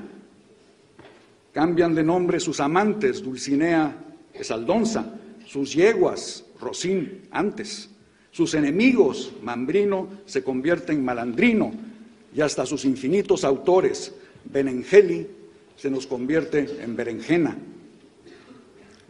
Cambian 1.53 1.93
de 1.93 2.03
nombre 2.03 2.39
sus 2.39 2.59
amantes, 2.59 3.21
Dulcinea 3.21 3.95
Esaldonza, 4.33 5.15
sus 5.45 5.73
yeguas, 5.73 6.45
Rosín, 6.59 7.23
antes. 7.31 7.89
Sus 8.31 8.53
enemigos, 8.53 9.33
Mambrino, 9.43 10.07
se 10.25 10.43
convierten 10.43 10.99
en 10.99 11.05
Malandrino 11.05 11.71
y 12.33 12.41
hasta 12.41 12.65
sus 12.65 12.85
infinitos 12.85 13.43
autores, 13.43 14.13
Benengeli, 14.45 15.27
se 15.75 15.89
nos 15.89 16.07
convierte 16.07 16.81
en 16.81 16.95
berenjena. 16.95 17.57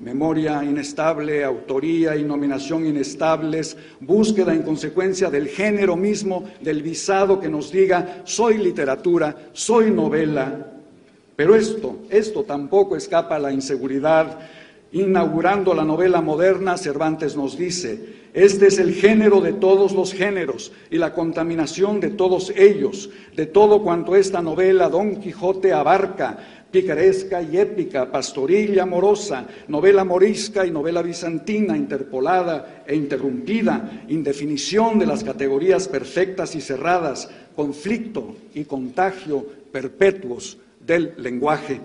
Memoria 0.01 0.63
inestable, 0.63 1.43
autoría 1.43 2.15
y 2.15 2.23
nominación 2.23 2.87
inestables, 2.87 3.77
búsqueda 3.99 4.51
en 4.51 4.63
consecuencia 4.63 5.29
del 5.29 5.47
género 5.47 5.95
mismo, 5.95 6.45
del 6.59 6.81
visado 6.81 7.39
que 7.39 7.49
nos 7.49 7.71
diga, 7.71 8.23
soy 8.23 8.57
literatura, 8.57 9.49
soy 9.53 9.91
novela. 9.91 10.71
Pero 11.35 11.55
esto, 11.55 11.99
esto 12.09 12.43
tampoco 12.43 12.95
escapa 12.95 13.35
a 13.35 13.39
la 13.39 13.51
inseguridad. 13.51 14.39
Inaugurando 14.91 15.75
la 15.75 15.83
novela 15.83 16.19
moderna, 16.19 16.77
Cervantes 16.77 17.37
nos 17.37 17.55
dice, 17.55 18.21
este 18.33 18.67
es 18.67 18.79
el 18.79 18.93
género 18.93 19.39
de 19.39 19.53
todos 19.53 19.91
los 19.91 20.13
géneros 20.13 20.71
y 20.89 20.97
la 20.97 21.13
contaminación 21.13 21.99
de 21.99 22.09
todos 22.09 22.51
ellos, 22.55 23.09
de 23.35 23.45
todo 23.45 23.83
cuanto 23.83 24.15
esta 24.15 24.41
novela 24.41 24.89
Don 24.89 25.17
Quijote 25.17 25.73
abarca, 25.73 26.60
picaresca 26.71 27.41
y 27.41 27.57
épica, 27.57 28.09
pastoril 28.09 28.73
y 28.75 28.79
amorosa, 28.79 29.45
novela 29.67 30.03
morisca 30.03 30.65
y 30.65 30.71
novela 30.71 31.01
bizantina, 31.01 31.75
interpolada 31.75 32.83
e 32.87 32.95
interrumpida, 32.95 34.05
indefinición 34.07 34.97
de 34.97 35.05
las 35.05 35.23
categorías 35.23 35.87
perfectas 35.87 36.55
y 36.55 36.61
cerradas, 36.61 37.29
conflicto 37.55 38.35
y 38.53 38.63
contagio 38.63 39.45
perpetuos 39.71 40.57
del 40.79 41.13
lenguaje. 41.17 41.81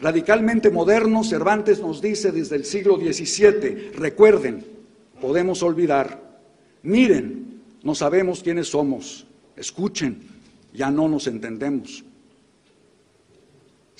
Radicalmente 0.00 0.70
moderno, 0.70 1.24
Cervantes 1.24 1.80
nos 1.80 2.00
dice 2.00 2.32
desde 2.32 2.56
el 2.56 2.64
siglo 2.64 2.96
XVII, 2.96 3.92
recuerden, 3.94 4.64
podemos 5.20 5.62
olvidar. 5.62 6.20
Miren, 6.82 7.60
no 7.82 7.94
sabemos 7.94 8.42
quiénes 8.42 8.68
somos. 8.68 9.26
Escuchen, 9.56 10.22
ya 10.72 10.90
no 10.90 11.08
nos 11.08 11.26
entendemos. 11.26 12.04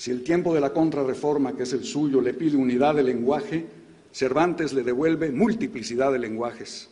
Si 0.01 0.09
el 0.09 0.23
tiempo 0.23 0.51
de 0.55 0.59
la 0.59 0.73
contrarreforma, 0.73 1.55
que 1.55 1.61
es 1.61 1.73
el 1.73 1.83
suyo, 1.83 2.21
le 2.21 2.33
pide 2.33 2.57
unidad 2.57 2.95
de 2.95 3.03
lenguaje, 3.03 3.67
Cervantes 4.11 4.73
le 4.73 4.81
devuelve 4.81 5.29
multiplicidad 5.29 6.11
de 6.11 6.17
lenguajes. 6.17 6.89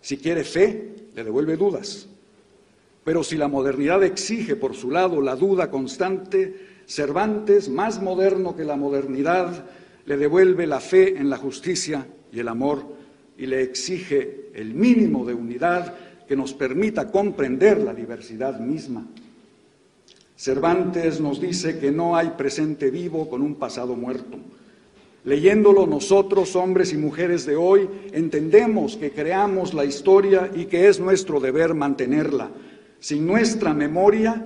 Si 0.00 0.18
quiere 0.18 0.44
fe, 0.44 0.94
le 1.16 1.24
devuelve 1.24 1.56
dudas. 1.56 2.06
Pero 3.02 3.24
si 3.24 3.36
la 3.36 3.48
modernidad 3.48 4.04
exige 4.04 4.54
por 4.54 4.76
su 4.76 4.92
lado 4.92 5.20
la 5.20 5.34
duda 5.34 5.68
constante, 5.68 6.54
Cervantes, 6.86 7.68
más 7.68 8.00
moderno 8.00 8.54
que 8.54 8.62
la 8.62 8.76
modernidad, 8.76 9.64
le 10.06 10.16
devuelve 10.16 10.68
la 10.68 10.78
fe 10.78 11.18
en 11.18 11.30
la 11.30 11.38
justicia 11.38 12.06
y 12.32 12.38
el 12.38 12.46
amor 12.46 12.84
y 13.36 13.46
le 13.46 13.62
exige 13.62 14.50
el 14.54 14.74
mínimo 14.74 15.26
de 15.26 15.34
unidad 15.34 15.92
que 16.28 16.36
nos 16.36 16.54
permita 16.54 17.10
comprender 17.10 17.78
la 17.78 17.92
diversidad 17.92 18.60
misma. 18.60 19.08
Cervantes 20.44 21.22
nos 21.22 21.40
dice 21.40 21.78
que 21.78 21.90
no 21.90 22.16
hay 22.16 22.34
presente 22.36 22.90
vivo 22.90 23.30
con 23.30 23.40
un 23.40 23.54
pasado 23.54 23.96
muerto. 23.96 24.36
Leyéndolo 25.24 25.86
nosotros, 25.86 26.54
hombres 26.54 26.92
y 26.92 26.98
mujeres 26.98 27.46
de 27.46 27.56
hoy, 27.56 27.88
entendemos 28.12 28.98
que 28.98 29.10
creamos 29.10 29.72
la 29.72 29.86
historia 29.86 30.50
y 30.54 30.66
que 30.66 30.88
es 30.88 31.00
nuestro 31.00 31.40
deber 31.40 31.72
mantenerla. 31.72 32.50
Sin 33.00 33.26
nuestra 33.26 33.72
memoria, 33.72 34.44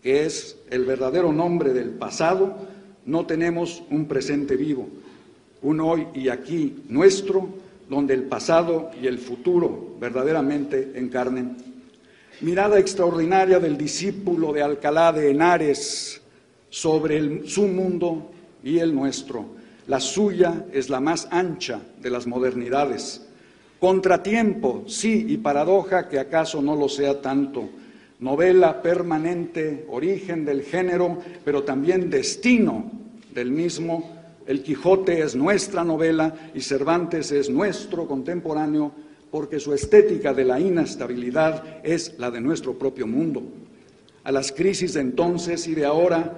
que 0.00 0.26
es 0.26 0.58
el 0.70 0.84
verdadero 0.84 1.32
nombre 1.32 1.72
del 1.72 1.90
pasado, 1.90 2.54
no 3.04 3.26
tenemos 3.26 3.82
un 3.90 4.06
presente 4.06 4.54
vivo, 4.54 4.86
un 5.60 5.80
hoy 5.80 6.06
y 6.14 6.28
aquí 6.28 6.84
nuestro 6.88 7.48
donde 7.90 8.14
el 8.14 8.22
pasado 8.22 8.92
y 9.02 9.08
el 9.08 9.18
futuro 9.18 9.96
verdaderamente 9.98 10.92
encarnen. 10.94 11.71
Mirada 12.42 12.80
extraordinaria 12.80 13.60
del 13.60 13.78
discípulo 13.78 14.52
de 14.52 14.62
Alcalá 14.62 15.12
de 15.12 15.30
Henares 15.30 16.20
sobre 16.68 17.46
su 17.46 17.68
mundo 17.68 18.32
y 18.64 18.80
el 18.80 18.92
nuestro. 18.92 19.46
La 19.86 20.00
suya 20.00 20.66
es 20.72 20.90
la 20.90 20.98
más 20.98 21.28
ancha 21.30 21.80
de 22.00 22.10
las 22.10 22.26
modernidades. 22.26 23.24
Contratiempo, 23.78 24.82
sí, 24.88 25.24
y 25.28 25.36
paradoja 25.36 26.08
que 26.08 26.18
acaso 26.18 26.60
no 26.60 26.74
lo 26.74 26.88
sea 26.88 27.20
tanto. 27.20 27.68
Novela 28.18 28.82
permanente, 28.82 29.86
origen 29.88 30.44
del 30.44 30.62
género, 30.62 31.18
pero 31.44 31.62
también 31.62 32.10
destino 32.10 32.90
del 33.32 33.52
mismo 33.52 34.22
el 34.46 34.64
Quijote 34.64 35.20
es 35.20 35.36
nuestra 35.36 35.84
novela 35.84 36.34
y 36.54 36.60
Cervantes 36.60 37.30
es 37.30 37.48
nuestro 37.48 38.08
contemporáneo 38.08 38.92
porque 39.32 39.58
su 39.58 39.72
estética 39.72 40.34
de 40.34 40.44
la 40.44 40.60
inestabilidad 40.60 41.64
es 41.82 42.16
la 42.18 42.30
de 42.30 42.42
nuestro 42.42 42.78
propio 42.78 43.06
mundo. 43.06 43.42
A 44.24 44.30
las 44.30 44.52
crisis 44.52 44.92
de 44.92 45.00
entonces 45.00 45.66
y 45.66 45.74
de 45.74 45.86
ahora, 45.86 46.36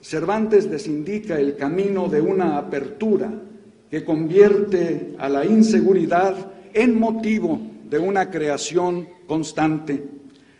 Cervantes 0.00 0.64
les 0.64 0.86
indica 0.86 1.38
el 1.38 1.54
camino 1.56 2.08
de 2.08 2.22
una 2.22 2.56
apertura 2.56 3.30
que 3.90 4.04
convierte 4.04 5.14
a 5.18 5.28
la 5.28 5.44
inseguridad 5.44 6.34
en 6.72 6.98
motivo 6.98 7.60
de 7.90 7.98
una 7.98 8.30
creación 8.30 9.06
constante. 9.26 10.02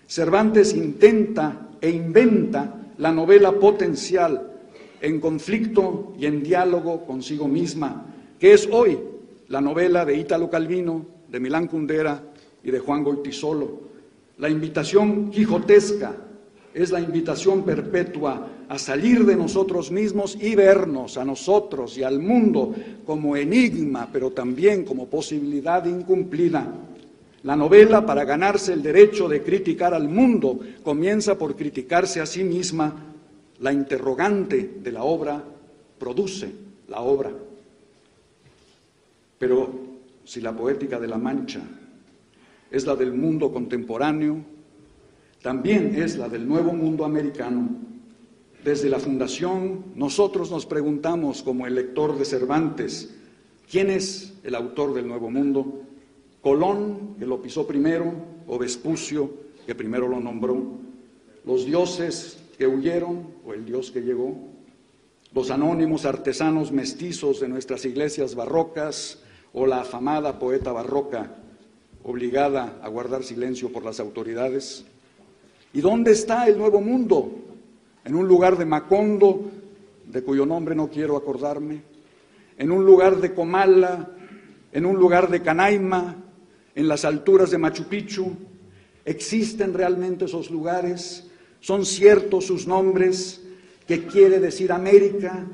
Cervantes 0.06 0.74
intenta 0.74 1.70
e 1.80 1.88
inventa 1.88 2.74
la 2.98 3.10
novela 3.10 3.52
potencial 3.52 4.52
en 5.00 5.18
conflicto 5.18 6.12
y 6.18 6.26
en 6.26 6.42
diálogo 6.42 7.06
consigo 7.06 7.48
misma, 7.48 8.04
que 8.38 8.52
es 8.52 8.68
hoy 8.70 8.98
la 9.48 9.62
novela 9.62 10.04
de 10.04 10.16
Ítalo 10.18 10.50
Calvino, 10.50 11.13
de 11.34 11.40
Milán 11.40 11.66
Kundera 11.66 12.22
y 12.62 12.70
de 12.70 12.78
Juan 12.78 13.02
Goitisolo. 13.02 13.80
La 14.38 14.48
invitación 14.48 15.32
quijotesca 15.32 16.14
es 16.72 16.92
la 16.92 17.00
invitación 17.00 17.64
perpetua 17.64 18.50
a 18.68 18.78
salir 18.78 19.24
de 19.26 19.34
nosotros 19.34 19.90
mismos 19.90 20.38
y 20.40 20.54
vernos 20.54 21.18
a 21.18 21.24
nosotros 21.24 21.98
y 21.98 22.04
al 22.04 22.20
mundo 22.20 22.72
como 23.04 23.36
enigma, 23.36 24.08
pero 24.12 24.30
también 24.30 24.84
como 24.84 25.08
posibilidad 25.08 25.84
incumplida. 25.86 26.72
La 27.42 27.56
novela, 27.56 28.06
para 28.06 28.24
ganarse 28.24 28.72
el 28.72 28.84
derecho 28.84 29.28
de 29.28 29.42
criticar 29.42 29.92
al 29.92 30.08
mundo, 30.08 30.60
comienza 30.84 31.36
por 31.36 31.56
criticarse 31.56 32.20
a 32.20 32.26
sí 32.26 32.44
misma 32.44 32.94
la 33.58 33.72
interrogante 33.72 34.78
de 34.80 34.92
la 34.92 35.02
obra 35.02 35.42
produce 35.98 36.52
la 36.86 37.00
obra. 37.00 37.32
Pero 39.36 39.83
si 40.24 40.40
la 40.40 40.56
poética 40.56 40.98
de 40.98 41.08
la 41.08 41.18
Mancha 41.18 41.60
es 42.70 42.86
la 42.86 42.96
del 42.96 43.12
mundo 43.12 43.52
contemporáneo, 43.52 44.38
también 45.42 45.94
es 45.94 46.16
la 46.16 46.28
del 46.28 46.48
nuevo 46.48 46.72
mundo 46.72 47.04
americano. 47.04 47.68
Desde 48.64 48.88
la 48.88 48.98
fundación 48.98 49.84
nosotros 49.94 50.50
nos 50.50 50.66
preguntamos 50.66 51.42
como 51.42 51.66
el 51.66 51.74
lector 51.74 52.18
de 52.18 52.24
Cervantes, 52.24 53.14
¿quién 53.70 53.90
es 53.90 54.34
el 54.42 54.54
autor 54.54 54.94
del 54.94 55.06
nuevo 55.06 55.30
mundo? 55.30 55.82
Colón, 56.40 57.16
que 57.18 57.26
lo 57.26 57.40
pisó 57.40 57.66
primero, 57.66 58.12
o 58.46 58.58
Vespucio, 58.58 59.30
que 59.66 59.74
primero 59.74 60.08
lo 60.08 60.20
nombró, 60.20 60.62
los 61.44 61.64
dioses 61.66 62.38
que 62.58 62.66
huyeron 62.66 63.28
o 63.46 63.54
el 63.54 63.64
dios 63.64 63.90
que 63.90 64.00
llegó, 64.00 64.36
los 65.34 65.50
anónimos 65.50 66.04
artesanos 66.04 66.72
mestizos 66.72 67.40
de 67.40 67.48
nuestras 67.48 67.84
iglesias 67.84 68.34
barrocas 68.34 69.23
o 69.54 69.66
la 69.66 69.80
afamada 69.80 70.38
poeta 70.38 70.72
barroca 70.72 71.30
obligada 72.02 72.78
a 72.82 72.88
guardar 72.88 73.22
silencio 73.22 73.72
por 73.72 73.84
las 73.84 73.98
autoridades. 74.00 74.84
¿Y 75.72 75.80
dónde 75.80 76.12
está 76.12 76.46
el 76.46 76.58
nuevo 76.58 76.80
mundo? 76.80 77.32
En 78.04 78.14
un 78.14 78.28
lugar 78.28 78.58
de 78.58 78.66
Macondo, 78.66 79.50
de 80.06 80.22
cuyo 80.22 80.44
nombre 80.44 80.74
no 80.74 80.90
quiero 80.90 81.16
acordarme, 81.16 81.82
en 82.58 82.70
un 82.70 82.84
lugar 82.84 83.16
de 83.20 83.32
Comala, 83.32 84.10
en 84.72 84.86
un 84.86 84.96
lugar 84.96 85.30
de 85.30 85.40
Canaima, 85.40 86.16
en 86.74 86.88
las 86.88 87.04
alturas 87.04 87.50
de 87.50 87.58
Machu 87.58 87.84
Picchu. 87.84 88.32
¿Existen 89.04 89.72
realmente 89.72 90.26
esos 90.26 90.50
lugares? 90.50 91.28
¿Son 91.60 91.86
ciertos 91.86 92.46
sus 92.46 92.66
nombres? 92.66 93.42
¿Qué 93.86 94.04
quiere 94.04 94.40
decir 94.40 94.72
América? 94.72 95.46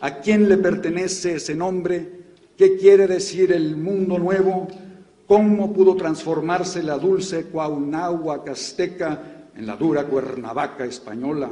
¿A 0.00 0.18
quién 0.20 0.48
le 0.48 0.56
pertenece 0.56 1.34
ese 1.34 1.54
nombre? 1.54 2.21
¿Qué 2.56 2.76
quiere 2.76 3.06
decir 3.06 3.52
el 3.52 3.76
mundo 3.76 4.18
nuevo? 4.18 4.68
¿Cómo 5.26 5.72
pudo 5.72 5.96
transformarse 5.96 6.82
la 6.82 6.98
dulce 6.98 7.44
Cuauhnáhuac 7.44 8.48
azteca 8.48 9.48
en 9.56 9.66
la 9.66 9.76
dura 9.76 10.04
Cuernavaca 10.04 10.84
española? 10.84 11.50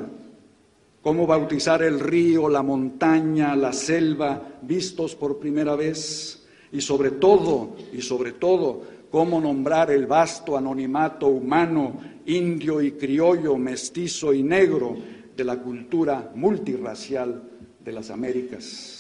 ¿Cómo 1.03 1.27
bautizar 1.27 1.83
el 1.83 1.99
río, 1.99 2.49
la 2.51 2.63
montaña, 2.63 3.57
la 3.57 3.73
selva, 3.73 4.59
vistos 4.61 5.15
por 5.15 5.39
primera 5.39 5.75
vez? 5.75 6.47
Y 6.73 6.83
sobre 6.83 7.13
todo, 7.13 7.75
y 7.93 8.03
sobre 8.03 8.33
todo, 8.33 8.83
cómo 9.11 9.41
nombrar 9.41 9.91
el 9.91 10.07
vasto 10.07 10.59
anonimato 10.59 11.29
humano, 11.29 11.95
indio 12.27 12.83
y 12.83 12.93
criollo, 12.93 13.57
mestizo 13.57 14.35
y 14.35 14.43
negro 14.43 14.95
de 15.35 15.45
la 15.45 15.57
cultura 15.57 16.31
multirracial 16.35 17.43
de 17.83 17.93
las 17.93 18.11
Américas. 18.11 19.00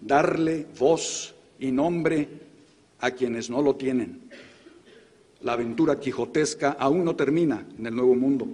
Darle 0.00 0.66
voz 0.78 1.34
y 1.58 1.72
nombre 1.72 2.28
a 3.00 3.10
quienes 3.10 3.50
no 3.50 3.62
lo 3.62 3.76
tienen. 3.76 4.28
La 5.42 5.52
aventura 5.52 6.00
quijotesca 6.00 6.76
aún 6.78 7.04
no 7.04 7.14
termina 7.14 7.66
en 7.78 7.86
el 7.86 7.94
Nuevo 7.94 8.14
Mundo. 8.14 8.46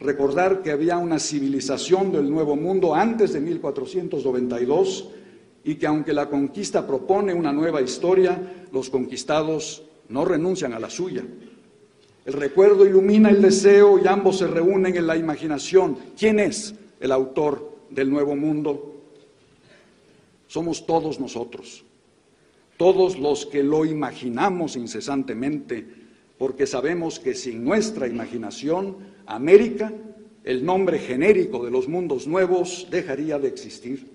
Recordar 0.00 0.62
que 0.62 0.72
había 0.72 0.98
una 0.98 1.18
civilización 1.18 2.10
del 2.10 2.28
Nuevo 2.28 2.56
Mundo 2.56 2.94
antes 2.94 3.32
de 3.32 3.40
1492 3.40 5.08
y 5.64 5.76
que 5.76 5.86
aunque 5.86 6.12
la 6.12 6.28
conquista 6.28 6.86
propone 6.86 7.32
una 7.32 7.52
nueva 7.52 7.80
historia, 7.80 8.66
los 8.72 8.90
conquistados 8.90 9.84
no 10.08 10.24
renuncian 10.24 10.72
a 10.72 10.80
la 10.80 10.90
suya. 10.90 11.24
El 12.24 12.32
recuerdo 12.32 12.86
ilumina 12.86 13.30
el 13.30 13.42
deseo 13.42 13.98
y 13.98 14.06
ambos 14.06 14.38
se 14.38 14.46
reúnen 14.46 14.96
en 14.96 15.06
la 15.06 15.16
imaginación. 15.16 15.96
¿Quién 16.16 16.40
es 16.40 16.74
el 17.00 17.12
autor 17.12 17.76
del 17.90 18.10
Nuevo 18.10 18.36
Mundo? 18.36 19.01
Somos 20.52 20.84
todos 20.84 21.18
nosotros, 21.18 21.82
todos 22.76 23.18
los 23.18 23.46
que 23.46 23.62
lo 23.62 23.86
imaginamos 23.86 24.76
incesantemente, 24.76 25.86
porque 26.36 26.66
sabemos 26.66 27.18
que 27.18 27.34
sin 27.34 27.64
nuestra 27.64 28.06
imaginación, 28.06 28.98
América, 29.24 29.90
el 30.44 30.62
nombre 30.62 30.98
genérico 30.98 31.64
de 31.64 31.70
los 31.70 31.88
mundos 31.88 32.26
nuevos, 32.26 32.86
dejaría 32.90 33.38
de 33.38 33.48
existir. 33.48 34.12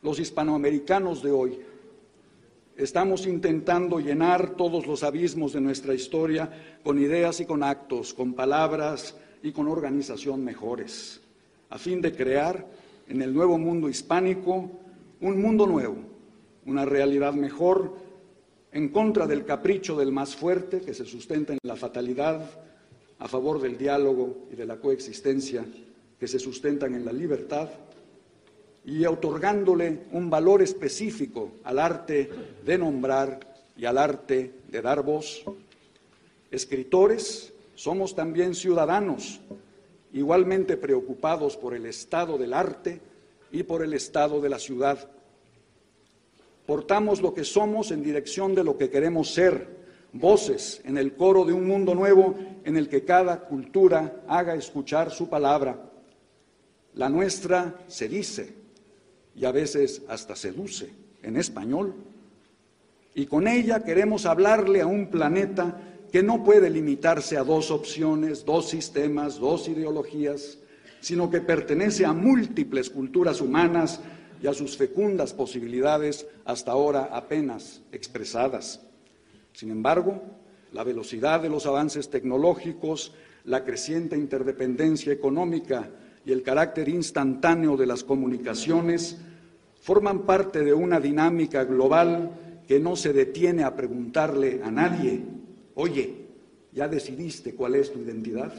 los 0.02 0.20
hispanoamericanos 0.20 1.24
de 1.24 1.32
hoy 1.32 1.60
Estamos 2.78 3.26
intentando 3.26 4.00
llenar 4.00 4.58
todos 4.58 4.86
los 4.86 5.04
abismos 5.04 5.54
de 5.54 5.62
nuestra 5.62 5.94
historia 5.94 6.78
con 6.84 7.00
ideas 7.00 7.40
y 7.40 7.46
con 7.46 7.64
actos, 7.64 8.14
con 8.14 8.34
palabras 8.34 9.16
y 9.42 9.54
con 9.54 9.70
organización 9.70 10.44
mejores, 10.44 11.22
a 11.70 11.78
fin 11.78 12.02
de 12.02 12.14
crear 12.14 12.68
en 13.08 13.22
el 13.22 13.34
nuevo 13.34 13.58
mundo 13.58 13.88
hispánico 13.88 14.70
un 15.22 15.42
mundo 15.42 15.66
nuevo, 15.66 15.96
una 16.66 16.84
realidad 16.84 17.34
mejor, 17.34 17.96
en 18.74 18.90
contra 18.90 19.26
del 19.26 19.46
capricho 19.46 19.96
del 19.98 20.12
más 20.12 20.36
fuerte 20.36 20.82
que 20.82 20.94
se 20.94 21.06
sustenta 21.06 21.54
en 21.54 21.60
la 21.64 21.78
fatalidad, 21.78 22.42
a 23.20 23.28
favor 23.30 23.62
del 23.62 23.78
diálogo 23.78 24.48
y 24.52 24.56
de 24.58 24.66
la 24.66 24.82
coexistencia 24.82 25.64
que 26.20 26.28
se 26.28 26.40
sustentan 26.40 26.94
en 26.94 27.06
la 27.06 27.14
libertad 27.14 27.70
y 28.86 29.06
otorgándole 29.06 30.04
un 30.12 30.30
valor 30.30 30.62
específico 30.62 31.54
al 31.64 31.80
arte 31.80 32.30
de 32.64 32.78
nombrar 32.78 33.40
y 33.76 33.86
al 33.86 33.98
arte 33.98 34.54
de 34.68 34.82
dar 34.82 35.02
voz. 35.02 35.44
Escritores, 36.52 37.52
somos 37.74 38.16
también 38.16 38.54
ciudadanos, 38.54 39.42
igualmente 40.14 40.78
preocupados 40.78 41.58
por 41.58 41.74
el 41.74 41.88
estado 41.88 42.38
del 42.38 42.54
arte 42.54 43.02
y 43.52 43.64
por 43.64 43.84
el 43.84 43.94
estado 43.94 44.40
de 44.40 44.50
la 44.50 44.60
ciudad. 44.60 45.10
Portamos 46.66 47.22
lo 47.22 47.34
que 47.34 47.44
somos 47.44 47.92
en 47.92 48.04
dirección 48.04 48.56
de 48.56 48.64
lo 48.64 48.78
que 48.78 48.90
queremos 48.90 49.34
ser, 49.34 49.68
voces 50.14 50.82
en 50.86 50.98
el 50.98 51.16
coro 51.16 51.44
de 51.44 51.54
un 51.54 51.68
mundo 51.68 51.96
nuevo 51.96 52.36
en 52.64 52.78
el 52.78 52.88
que 52.88 53.04
cada 53.04 53.42
cultura 53.42 54.24
haga 54.28 54.56
escuchar 54.56 55.12
su 55.12 55.28
palabra. 55.28 55.92
La 56.94 57.10
nuestra 57.10 57.76
se 57.88 58.08
dice 58.08 58.65
y 59.36 59.46
a 59.46 59.52
veces 59.52 60.02
hasta 60.08 60.36
seduce 60.36 60.90
en 61.22 61.38
español. 61.38 61.94
Y 63.14 63.26
con 63.26 63.48
ella 63.48 63.84
queremos 63.84 64.26
hablarle 64.26 64.82
a 64.82 64.88
un 64.88 65.08
planeta 65.08 65.82
que 66.12 66.24
no 66.24 66.44
puede 66.44 66.70
limitarse 66.70 67.38
a 67.38 67.44
dos 67.44 67.72
opciones, 67.72 68.46
dos 68.46 68.70
sistemas, 68.70 69.40
dos 69.40 69.68
ideologías, 69.68 70.60
sino 71.02 71.30
que 71.30 71.42
pertenece 71.42 72.06
a 72.06 72.14
múltiples 72.14 72.90
culturas 72.90 73.42
humanas 73.42 74.00
y 74.42 74.48
a 74.48 74.54
sus 74.54 74.78
fecundas 74.78 75.34
posibilidades 75.34 76.28
hasta 76.46 76.72
ahora 76.72 77.10
apenas 77.12 77.82
expresadas. 77.92 78.82
Sin 79.54 79.72
embargo, 79.72 80.22
la 80.74 80.84
velocidad 80.84 81.42
de 81.42 81.50
los 81.50 81.66
avances 81.66 82.10
tecnológicos, 82.10 83.14
la 83.46 83.64
creciente 83.64 84.18
interdependencia 84.18 85.14
económica 85.14 85.90
y 86.26 86.32
el 86.32 86.42
carácter 86.42 86.90
instantáneo 86.90 87.78
de 87.78 87.86
las 87.86 88.04
comunicaciones 88.04 89.18
forman 89.82 90.26
parte 90.26 90.64
de 90.64 90.74
una 90.74 91.00
dinámica 91.00 91.64
global 91.64 92.32
que 92.68 92.80
no 92.80 92.96
se 92.96 93.14
detiene 93.14 93.64
a 93.64 93.76
preguntarle 93.76 94.62
a 94.64 94.72
nadie, 94.72 95.22
oye, 95.76 96.26
¿ya 96.74 96.88
decidiste 96.88 97.54
cuál 97.54 97.76
es 97.76 97.94
tu 97.94 98.00
identidad? 98.00 98.52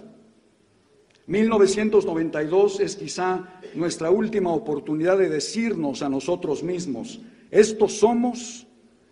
1992 1.27 2.79
es 2.79 2.95
quizá 2.95 3.61
nuestra 3.75 4.13
última 4.13 4.53
oportunidad 4.53 5.19
de 5.19 5.29
decirnos 5.29 6.03
a 6.03 6.09
nosotros 6.09 6.63
mismos, 6.63 7.21
esto 7.51 7.89
somos 7.89 8.67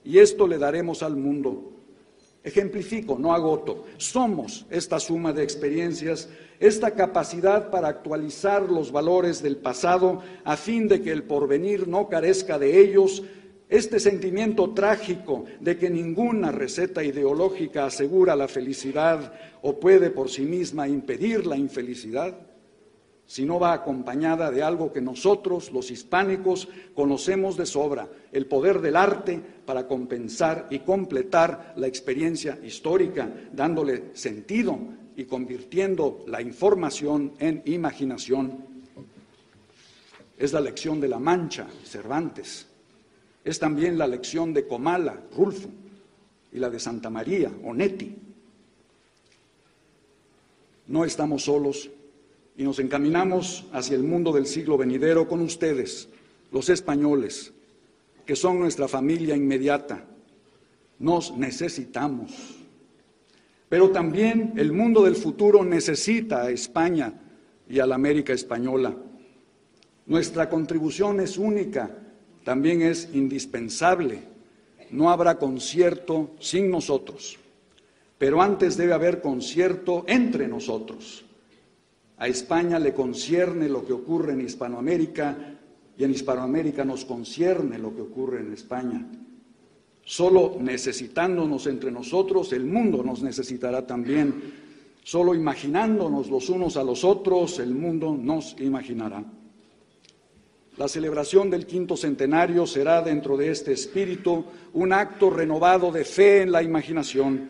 y 0.05 0.19
esto 0.19 0.47
le 0.47 0.59
daremos 0.59 1.03
al 1.03 1.17
mundo. 1.17 1.74
Ejemplifico, 2.45 3.19
no 3.19 3.33
agoto. 3.33 3.87
Somos 3.97 4.67
esta 4.69 5.01
suma 5.01 5.33
de 5.33 5.43
experiencias, 5.43 6.29
esta 6.61 6.91
capacidad 6.91 7.71
para 7.71 7.89
actualizar 7.89 8.71
los 8.71 8.93
valores 8.93 9.43
del 9.43 9.57
pasado 9.57 10.23
a 10.45 10.59
fin 10.59 10.87
de 10.87 11.01
que 11.01 11.11
el 11.11 11.23
porvenir 11.23 11.89
no 11.89 12.09
carezca 12.11 12.59
de 12.59 12.81
ellos, 12.81 13.23
este 13.71 13.99
sentimiento 13.99 14.75
trágico 14.75 15.47
de 15.59 15.79
que 15.79 15.89
ninguna 15.89 16.53
receta 16.53 17.03
ideológica 17.03 17.87
asegura 17.87 18.37
la 18.37 18.47
felicidad 18.47 19.33
o 19.63 19.81
puede 19.81 20.11
por 20.11 20.29
sí 20.29 20.43
misma 20.43 20.87
impedir 20.87 21.47
la 21.47 21.57
infelicidad 21.57 22.37
si 23.27 23.45
no 23.45 23.59
va 23.59 23.73
acompañada 23.73 24.51
de 24.51 24.63
algo 24.63 24.93
que 24.93 25.01
nosotros, 25.01 25.73
los 25.73 25.91
hispánicos, 25.91 26.69
conocemos 26.95 27.57
de 27.57 27.67
sobra, 27.67 28.09
el 28.33 28.47
poder 28.47 28.81
del 28.81 28.97
arte 28.97 29.41
para 29.65 29.87
compensar 29.87 30.67
y 30.71 30.81
completar 30.81 31.73
la 31.77 31.87
experiencia 31.87 32.59
histórica, 32.63 33.31
dándole 33.53 34.15
sentido 34.15 34.79
y 35.17 35.25
convirtiendo 35.25 36.25
la 36.27 36.43
información 36.43 37.33
en 37.39 37.63
imaginación. 37.65 38.65
Es 40.37 40.53
la 40.53 40.61
lección 40.61 41.01
de 41.01 41.09
La 41.09 41.19
Mancha, 41.19 41.67
Cervantes. 41.85 42.67
Es 43.45 43.59
también 43.59 43.97
la 43.97 44.07
lección 44.07 44.53
de 44.53 44.67
Comala, 44.67 45.19
Rulfo, 45.35 45.69
y 46.53 46.59
la 46.59 46.71
de 46.71 46.79
Santa 46.79 47.11
María, 47.11 47.51
Onetti. 47.65 48.17
No 50.87 51.05
estamos 51.05 51.45
solos 51.45 51.91
y 52.57 52.63
nos 52.63 52.79
encaminamos 52.79 53.65
hacia 53.73 53.97
el 53.97 54.05
mundo 54.05 54.33
del 54.33 54.47
siglo 54.47 54.79
venidero 54.79 55.27
con 55.27 55.41
ustedes, 55.41 56.09
los 56.53 56.69
españoles, 56.69 57.53
que 58.25 58.37
son 58.37 58.61
nuestra 58.61 58.87
familia 58.87 59.37
inmediata. 59.37 60.05
Nos 60.99 61.37
necesitamos. 61.37 62.31
Pero 63.69 63.91
también 63.91 64.53
el 64.57 64.73
mundo 64.73 65.03
del 65.03 65.17
futuro 65.17 65.65
necesita 65.65 66.43
a 66.43 66.51
España 66.51 67.13
y 67.69 67.81
a 67.81 67.87
la 67.87 67.97
América 67.97 68.33
española. 68.33 68.95
Nuestra 70.07 70.49
contribución 70.49 71.21
es 71.21 71.39
única, 71.39 71.91
también 72.45 72.83
es 72.83 73.09
indispensable. 73.15 74.21
No 74.91 75.11
habrá 75.11 75.39
concierto 75.39 76.31
sin 76.39 76.71
nosotros, 76.71 77.37
pero 78.17 78.41
antes 78.41 78.77
debe 78.77 78.93
haber 78.93 79.21
concierto 79.21 80.05
entre 80.07 80.47
nosotros. 80.47 81.24
A 82.19 82.29
España 82.29 82.79
le 82.79 82.95
concierne 82.95 83.69
lo 83.69 83.85
que 83.85 83.93
ocurre 83.93 84.33
en 84.33 84.41
Hispanoamérica 84.41 85.37
y 85.97 86.05
en 86.05 86.11
Hispanoamérica 86.11 86.85
nos 86.85 87.05
concierne 87.05 87.79
lo 87.79 87.95
que 87.95 88.03
ocurre 88.03 88.41
en 88.41 88.53
España. 88.53 89.07
Solo 90.05 90.57
necesitándonos 90.61 91.67
entre 91.67 91.91
nosotros, 91.91 92.53
el 92.53 92.67
mundo 92.67 93.03
nos 93.03 93.23
necesitará 93.23 93.87
también. 93.87 94.65
Solo 95.03 95.35
imaginándonos 95.35 96.29
los 96.29 96.49
unos 96.49 96.77
a 96.77 96.85
los 96.85 97.05
otros, 97.05 97.59
el 97.59 97.75
mundo 97.75 98.17
nos 98.17 98.57
imaginará. 98.61 99.25
La 100.77 100.89
celebración 100.89 101.51
del 101.51 101.67
quinto 101.67 101.97
centenario 101.97 102.67
será 102.67 103.01
dentro 103.01 103.37
de 103.37 103.51
este 103.51 103.73
espíritu 103.73 104.45
un 104.73 104.93
acto 104.93 105.31
renovado 105.31 105.93
de 105.93 106.05
fe 106.05 106.43
en 106.43 106.53
la 106.53 106.63
imaginación 106.63 107.49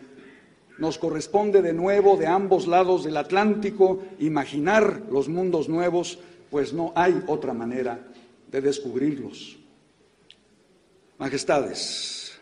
nos 0.77 0.97
corresponde 0.97 1.61
de 1.61 1.73
nuevo 1.73 2.17
de 2.17 2.27
ambos 2.27 2.67
lados 2.67 3.03
del 3.03 3.17
Atlántico 3.17 4.03
imaginar 4.19 5.03
los 5.11 5.29
mundos 5.29 5.69
nuevos, 5.69 6.19
pues 6.51 6.73
no 6.73 6.91
hay 6.95 7.23
otra 7.27 7.53
manera 7.53 8.07
de 8.51 8.61
descubrirlos. 8.61 9.57
Majestades, 11.17 12.39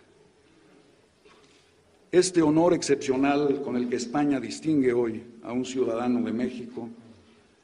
este 2.12 2.42
honor 2.42 2.74
excepcional 2.74 3.62
con 3.62 3.76
el 3.76 3.90
que 3.90 3.96
España 3.98 4.40
distingue 4.40 4.94
hoy 4.94 5.24
a 5.44 5.52
un 5.52 5.66
ciudadano 5.66 6.22
de 6.22 6.32
México 6.32 6.90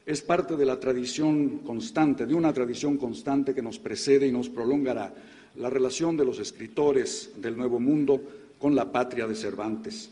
es 0.10 0.24
parte 0.24 0.56
de 0.56 0.66
la 0.66 0.80
tradición 0.80 1.60
constante, 1.60 2.26
de 2.26 2.34
una 2.34 2.52
tradición 2.52 2.98
constante 2.98 3.54
que 3.54 3.62
nos 3.62 3.78
precede 3.78 4.26
y 4.26 4.32
nos 4.32 4.50
prolongará 4.50 5.14
la 5.58 5.70
relación 5.70 6.18
de 6.18 6.26
los 6.26 6.40
escritores 6.40 7.34
del 7.38 7.56
Nuevo 7.56 7.80
Mundo 7.80 8.20
con 8.58 8.76
la 8.76 8.92
patria 8.92 9.28
de 9.28 9.36
Cervantes. 9.36 10.10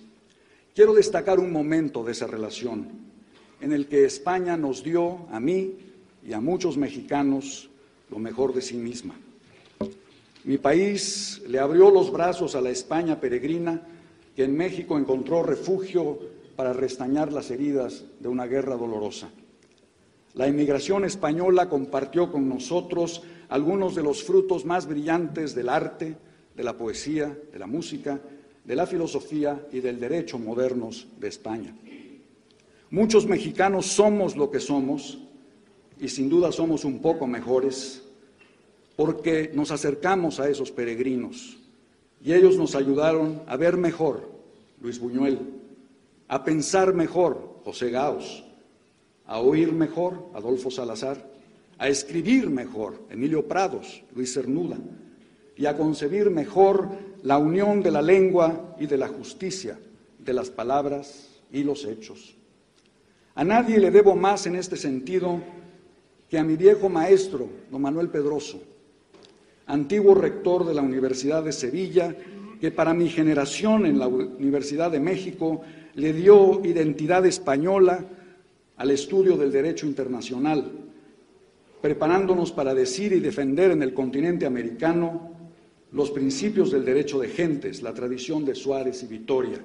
Quiero 0.78 0.94
destacar 0.94 1.40
un 1.40 1.52
momento 1.52 2.04
de 2.04 2.12
esa 2.12 2.28
relación 2.28 2.88
en 3.62 3.72
el 3.72 3.88
que 3.88 4.06
España 4.06 4.56
nos 4.58 4.84
dio 4.84 5.26
a 5.32 5.40
mí 5.40 5.76
y 6.24 6.34
a 6.34 6.40
muchos 6.40 6.78
mexicanos 6.78 7.72
lo 8.12 8.20
mejor 8.20 8.54
de 8.54 8.62
sí 8.62 8.78
misma. 8.78 9.16
Mi 10.44 10.60
país 10.60 11.42
le 11.48 11.58
abrió 11.58 11.90
los 11.90 12.12
brazos 12.12 12.54
a 12.54 12.62
la 12.62 12.70
España 12.70 13.20
peregrina 13.20 13.88
que 14.36 14.44
en 14.44 14.56
México 14.56 15.00
encontró 15.00 15.42
refugio 15.42 16.20
para 16.56 16.74
restañar 16.74 17.34
las 17.34 17.50
heridas 17.50 18.06
de 18.20 18.28
una 18.28 18.46
guerra 18.46 18.76
dolorosa. 18.76 19.32
La 20.36 20.48
inmigración 20.48 21.06
española 21.06 21.70
compartió 21.70 22.32
con 22.32 22.48
nosotros 22.48 23.24
algunos 23.50 23.96
de 23.96 24.04
los 24.04 24.24
frutos 24.24 24.64
más 24.64 24.86
brillantes 24.86 25.56
del 25.56 25.70
arte, 25.70 26.18
de 26.56 26.64
la 26.64 26.78
poesía, 26.78 27.36
de 27.52 27.58
la 27.58 27.66
música 27.66 28.22
de 28.68 28.76
la 28.76 28.86
filosofía 28.86 29.66
y 29.72 29.80
del 29.80 29.98
derecho 29.98 30.38
modernos 30.38 31.08
de 31.20 31.30
España. 31.30 31.74
Muchos 32.92 33.26
mexicanos 33.26 33.86
somos 33.86 34.36
lo 34.36 34.52
que 34.52 34.60
somos 34.60 35.20
y 36.00 36.10
sin 36.10 36.30
duda 36.30 36.52
somos 36.52 36.84
un 36.84 37.00
poco 37.00 37.26
mejores 37.28 38.04
porque 38.98 39.52
nos 39.54 39.72
acercamos 39.72 40.42
a 40.42 40.50
esos 40.50 40.72
peregrinos 40.72 41.58
y 42.22 42.34
ellos 42.34 42.58
nos 42.58 42.76
ayudaron 42.76 43.42
a 43.48 43.56
ver 43.56 43.78
mejor, 43.78 44.30
Luis 44.82 45.00
Buñuel, 45.00 45.40
a 46.28 46.44
pensar 46.44 46.94
mejor, 46.94 47.62
José 47.64 47.90
Gaos, 47.90 48.44
a 49.26 49.40
oír 49.40 49.72
mejor, 49.72 50.30
Adolfo 50.34 50.72
Salazar, 50.72 51.26
a 51.78 51.88
escribir 51.88 52.50
mejor, 52.50 53.00
Emilio 53.10 53.48
Prados, 53.48 54.04
Luis 54.14 54.34
Cernuda, 54.34 54.78
y 55.56 55.68
a 55.68 55.78
concebir 55.78 56.30
mejor 56.30 56.90
la 57.24 57.38
unión 57.38 57.82
de 57.82 57.92
la 57.92 58.02
lengua 58.02 58.76
y 58.80 58.86
de 58.86 58.98
la 58.98 59.08
justicia, 59.08 59.80
de 60.20 60.34
las 60.34 60.50
palabras 60.50 61.30
y 61.52 61.64
los 61.64 61.86
hechos. 61.86 62.36
A 63.36 63.44
nadie 63.44 63.80
le 63.80 63.92
debo 63.92 64.16
más 64.16 64.48
en 64.48 64.56
este 64.56 64.76
sentido 64.76 65.42
que 66.30 66.38
a 66.38 66.44
mi 66.44 66.56
viejo 66.56 66.90
maestro, 66.90 67.48
don 67.72 67.82
Manuel 67.82 68.10
Pedroso, 68.10 68.62
antiguo 69.68 70.16
rector 70.16 70.66
de 70.66 70.74
la 70.74 70.82
Universidad 70.82 71.44
de 71.44 71.52
Sevilla, 71.52 72.16
que 72.60 72.72
para 72.72 72.94
mi 72.94 73.10
generación 73.10 73.86
en 73.86 74.00
la 74.00 74.08
Universidad 74.08 74.92
de 74.92 75.00
México 75.00 75.62
le 75.96 76.14
dio 76.14 76.66
identidad 76.66 77.26
española 77.26 78.04
al 78.78 78.92
estudio 78.92 79.38
del 79.38 79.52
derecho 79.52 79.86
internacional, 79.86 80.72
preparándonos 81.82 82.52
para 82.52 82.74
decir 82.74 83.14
y 83.14 83.20
defender 83.20 83.72
en 83.72 83.84
el 83.84 83.94
continente 83.94 84.46
americano 84.46 85.37
los 85.98 86.12
principios 86.12 86.70
del 86.70 86.86
derecho 86.86 87.18
de 87.18 87.28
gentes, 87.28 87.82
la 87.82 87.92
tradición 87.92 88.46
de 88.46 88.54
Suárez 88.54 89.02
y 89.02 89.08
Vitoria, 89.08 89.60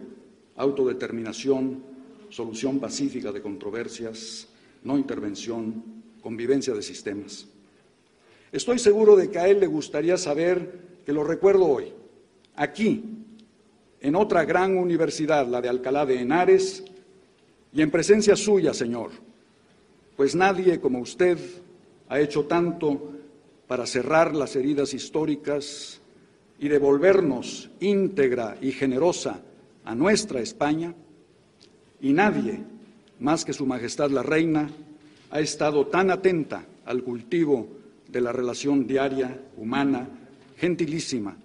autodeterminación, 0.57 1.83
solución 2.31 2.81
pacífica 2.81 3.31
de 3.31 3.43
controversias, 3.43 4.49
no 4.83 4.97
intervención, 4.97 5.85
convivencia 6.23 6.73
de 6.73 6.81
sistemas. 6.81 7.47
Estoy 8.51 8.79
seguro 8.79 9.15
de 9.15 9.31
que 9.31 9.39
a 9.39 9.47
él 9.47 9.61
le 9.61 9.67
gustaría 9.67 10.17
saber 10.17 11.03
que 11.05 11.13
lo 11.13 11.23
recuerdo 11.23 11.67
hoy, 11.67 11.93
aquí, 12.57 13.05
en 14.01 14.17
otra 14.17 14.47
gran 14.47 14.79
universidad, 14.79 15.47
la 15.47 15.61
de 15.61 15.69
Alcalá 15.69 16.07
de 16.07 16.19
Henares, 16.19 16.83
y 17.75 17.83
en 17.83 17.91
presencia 17.91 18.37
suya, 18.37 18.73
Señor, 18.73 19.11
pues 20.17 20.35
nadie 20.35 20.81
como 20.81 20.99
usted 21.01 21.37
ha 22.09 22.21
hecho 22.21 22.47
tanto 22.47 23.13
para 23.67 23.85
cerrar 23.85 24.35
las 24.35 24.57
heridas 24.57 24.95
históricas 24.95 25.99
y 26.63 26.69
devolvernos 26.69 27.71
íntegra 27.81 28.57
y 28.61 28.71
generosa 28.71 29.41
a 29.85 29.97
nuestra 29.97 30.39
España, 30.41 30.95
y 32.01 32.13
nadie, 32.13 32.61
más 33.19 33.45
que 33.45 33.53
Su 33.53 33.67
Majestad 33.67 34.11
la 34.11 34.23
Reina, 34.23 34.71
ha 35.33 35.41
estado 35.41 35.89
tan 35.89 36.13
atenta 36.13 36.65
al 36.85 37.03
cultivo 37.03 37.67
de 38.07 38.21
la 38.21 38.31
relación 38.31 38.87
diaria, 38.87 39.41
humana, 39.57 40.09
gentilísima, 40.57 41.37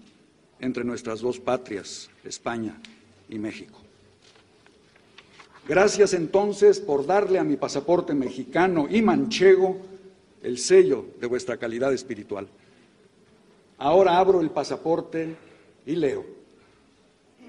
entre 0.59 0.83
nuestras 0.83 1.21
dos 1.21 1.39
patrias, 1.39 2.11
España 2.23 2.79
y 3.27 3.39
México. 3.39 3.79
Gracias 5.67 6.13
entonces 6.13 6.79
por 6.79 7.07
darle 7.07 7.39
a 7.39 7.43
mi 7.43 7.57
pasaporte 7.57 8.13
mexicano 8.13 8.87
y 8.87 9.01
manchego 9.01 9.81
el 10.43 10.59
sello 10.59 11.07
de 11.19 11.25
vuestra 11.25 11.57
calidad 11.57 11.91
espiritual. 11.91 12.47
Ahora 13.77 14.17
abro 14.17 14.41
el 14.41 14.49
pasaporte 14.49 15.35
y 15.85 15.95
leo. 15.95 16.25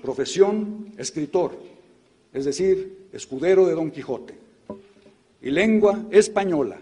Profesión, 0.03 0.93
escritor, 0.97 1.59
es 2.33 2.45
decir, 2.45 3.09
escudero 3.13 3.67
de 3.67 3.75
Don 3.75 3.91
Quijote. 3.91 4.35
Y 5.41 5.51
lengua 5.51 6.07
española, 6.11 6.79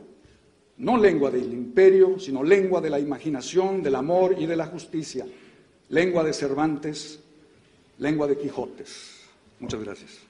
no 0.78 0.96
lengua 0.96 1.30
del 1.30 1.52
imperio, 1.52 2.18
sino 2.18 2.42
lengua 2.42 2.80
de 2.80 2.90
la 2.90 2.98
imaginación, 2.98 3.82
del 3.82 3.94
amor 3.94 4.36
y 4.38 4.46
de 4.46 4.56
la 4.56 4.66
justicia. 4.66 5.26
Lengua 5.88 6.24
de 6.24 6.32
Cervantes, 6.32 7.20
lengua 7.98 8.26
de 8.26 8.36
Quijotes. 8.36 9.20
Muchas 9.60 9.82
gracias. 9.82 10.25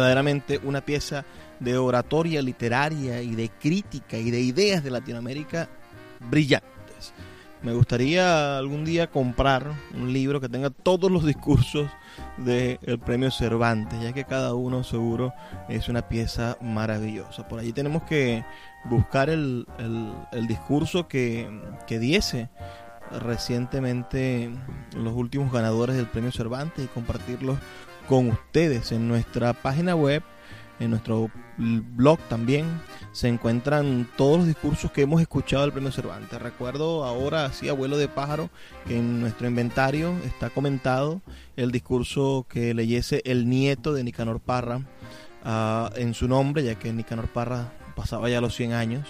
Verdaderamente 0.00 0.58
una 0.64 0.80
pieza 0.80 1.24
de 1.60 1.76
oratoria 1.76 2.42
literaria 2.42 3.22
y 3.22 3.34
de 3.34 3.50
crítica 3.50 4.16
y 4.16 4.30
de 4.30 4.40
ideas 4.40 4.82
de 4.82 4.90
Latinoamérica 4.90 5.68
brillantes. 6.30 7.12
Me 7.62 7.74
gustaría 7.74 8.56
algún 8.56 8.86
día 8.86 9.10
comprar 9.10 9.70
un 9.94 10.12
libro 10.14 10.40
que 10.40 10.48
tenga 10.48 10.70
todos 10.70 11.10
los 11.10 11.26
discursos 11.26 11.90
del 12.38 12.78
premio 13.04 13.30
Cervantes, 13.30 14.00
ya 14.00 14.14
que 14.14 14.24
cada 14.24 14.54
uno 14.54 14.82
seguro 14.82 15.34
es 15.68 15.90
una 15.90 16.08
pieza 16.08 16.56
maravillosa. 16.62 17.46
Por 17.46 17.58
allí 17.58 17.72
tenemos 17.72 18.04
que 18.04 18.46
buscar 18.86 19.28
el, 19.28 19.66
discurso 20.48 21.06
que, 21.06 21.50
que 21.86 21.98
diese 21.98 22.48
recientemente 23.20 24.50
los 24.96 25.12
últimos 25.12 25.52
ganadores 25.52 25.96
del 25.96 26.06
premio 26.06 26.32
Cervantes 26.32 26.86
y 26.86 26.88
compartirlos 26.88 27.58
con 28.10 28.26
ustedes 28.26 28.90
en 28.90 29.06
nuestra 29.06 29.52
página 29.52 29.94
web, 29.94 30.24
en 30.80 30.90
nuestro 30.90 31.30
blog 31.56 32.18
también 32.28 32.66
se 33.12 33.28
encuentran 33.28 34.08
todos 34.16 34.38
los 34.38 34.46
discursos 34.48 34.90
que 34.90 35.02
hemos 35.02 35.20
escuchado 35.20 35.62
del 35.62 35.70
Premio 35.70 35.92
Cervantes. 35.92 36.42
Recuerdo 36.42 37.04
ahora, 37.04 37.44
así, 37.44 37.68
abuelo 37.68 37.98
de 37.98 38.08
pájaro, 38.08 38.50
que 38.88 38.98
en 38.98 39.20
nuestro 39.20 39.46
inventario 39.46 40.12
está 40.24 40.50
comentado 40.50 41.20
el 41.54 41.70
discurso 41.70 42.46
que 42.48 42.74
leyese 42.74 43.22
el 43.24 43.48
nieto 43.48 43.92
de 43.92 44.02
Nicanor 44.02 44.40
Parra 44.40 44.80
ah, 45.44 45.92
en 45.94 46.12
su 46.12 46.26
nombre, 46.26 46.64
ya 46.64 46.74
que 46.74 46.92
Nicanor 46.92 47.28
Parra 47.28 47.72
pasaba 47.94 48.28
ya 48.28 48.40
los 48.40 48.56
100 48.56 48.72
años 48.72 49.06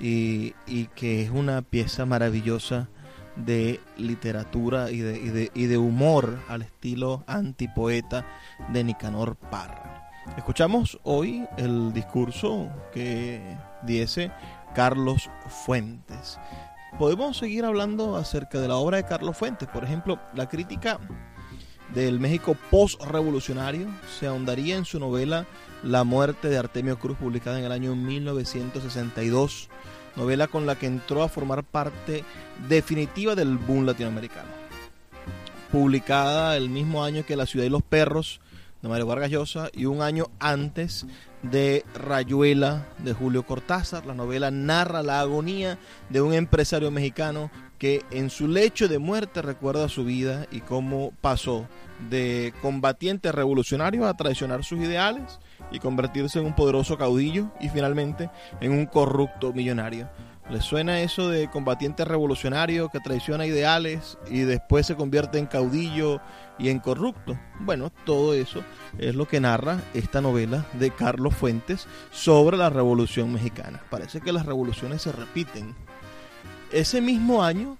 y, 0.00 0.54
y 0.66 0.86
que 0.96 1.22
es 1.22 1.30
una 1.30 1.62
pieza 1.62 2.04
maravillosa 2.04 2.88
de 3.36 3.80
literatura 3.96 4.90
y 4.90 4.98
de, 4.98 5.50
y 5.54 5.66
de, 5.66 5.78
humor 5.78 6.38
al 6.48 6.62
estilo 6.62 7.24
antipoeta 7.26 8.26
de 8.72 8.84
Nicanor 8.84 9.36
Parra. 9.36 10.10
Escuchamos 10.36 10.98
hoy 11.02 11.46
el 11.56 11.92
discurso 11.92 12.68
que 12.92 13.56
diese 13.82 14.30
Carlos 14.74 15.30
Fuentes. 15.48 16.38
Podemos 16.98 17.36
seguir 17.36 17.64
hablando 17.64 18.16
acerca 18.16 18.60
de 18.60 18.68
la 18.68 18.76
obra 18.76 18.98
de 18.98 19.04
Carlos 19.04 19.36
Fuentes. 19.36 19.68
Por 19.68 19.84
ejemplo, 19.84 20.20
la 20.34 20.48
crítica 20.48 20.98
del 21.92 22.20
México 22.20 22.56
post-revolucionario 22.70 23.88
se 24.18 24.26
ahondaría 24.26 24.76
en 24.76 24.84
su 24.84 24.98
novela 24.98 25.46
La 25.82 26.04
muerte 26.04 26.48
de 26.48 26.58
Artemio 26.58 26.98
Cruz, 26.98 27.18
publicada 27.18 27.58
en 27.58 27.64
el 27.64 27.72
año 27.72 27.94
1962 27.94 29.68
novela 30.16 30.46
con 30.46 30.66
la 30.66 30.76
que 30.76 30.86
entró 30.86 31.22
a 31.22 31.28
formar 31.28 31.64
parte 31.64 32.24
definitiva 32.68 33.34
del 33.34 33.58
boom 33.58 33.86
latinoamericano. 33.86 34.48
Publicada 35.72 36.56
el 36.56 36.68
mismo 36.68 37.02
año 37.02 37.24
que 37.26 37.36
La 37.36 37.46
ciudad 37.46 37.66
y 37.66 37.70
los 37.70 37.82
perros 37.82 38.40
de 38.80 38.88
Mario 38.88 39.06
Vargas 39.06 39.30
Llosa 39.30 39.70
y 39.72 39.86
un 39.86 40.02
año 40.02 40.26
antes 40.38 41.06
de 41.42 41.84
Rayuela 41.94 42.86
de 42.98 43.12
Julio 43.12 43.44
Cortázar. 43.44 44.06
La 44.06 44.14
novela 44.14 44.50
narra 44.50 45.02
la 45.02 45.20
agonía 45.20 45.78
de 46.10 46.20
un 46.20 46.34
empresario 46.34 46.90
mexicano 46.90 47.50
que 47.78 48.02
en 48.10 48.30
su 48.30 48.46
lecho 48.46 48.86
de 48.86 48.98
muerte 48.98 49.42
recuerda 49.42 49.88
su 49.88 50.04
vida 50.04 50.46
y 50.50 50.60
cómo 50.60 51.12
pasó 51.20 51.66
de 52.10 52.52
combatiente 52.62 53.32
revolucionario 53.32 54.06
a 54.06 54.16
traicionar 54.16 54.64
sus 54.64 54.78
ideales 54.80 55.40
y 55.70 55.78
convertirse 55.78 56.38
en 56.38 56.46
un 56.46 56.54
poderoso 56.54 56.96
caudillo 56.96 57.50
y 57.60 57.68
finalmente 57.68 58.30
en 58.60 58.72
un 58.72 58.86
corrupto 58.86 59.52
millonario. 59.52 60.08
¿Les 60.50 60.62
suena 60.62 61.00
eso 61.00 61.30
de 61.30 61.48
combatiente 61.48 62.04
revolucionario 62.04 62.90
que 62.90 63.00
traiciona 63.00 63.46
ideales 63.46 64.18
y 64.28 64.40
después 64.40 64.86
se 64.86 64.94
convierte 64.94 65.38
en 65.38 65.46
caudillo 65.46 66.20
y 66.58 66.68
en 66.68 66.80
corrupto? 66.80 67.38
Bueno, 67.60 67.90
todo 68.04 68.34
eso 68.34 68.62
es 68.98 69.14
lo 69.14 69.26
que 69.26 69.40
narra 69.40 69.80
esta 69.94 70.20
novela 70.20 70.66
de 70.74 70.90
Carlos 70.90 71.34
Fuentes 71.34 71.86
sobre 72.10 72.58
la 72.58 72.68
Revolución 72.68 73.32
Mexicana. 73.32 73.80
Parece 73.88 74.20
que 74.20 74.34
las 74.34 74.44
revoluciones 74.44 75.00
se 75.00 75.12
repiten. 75.12 75.74
Ese 76.70 77.00
mismo 77.00 77.42
año 77.42 77.78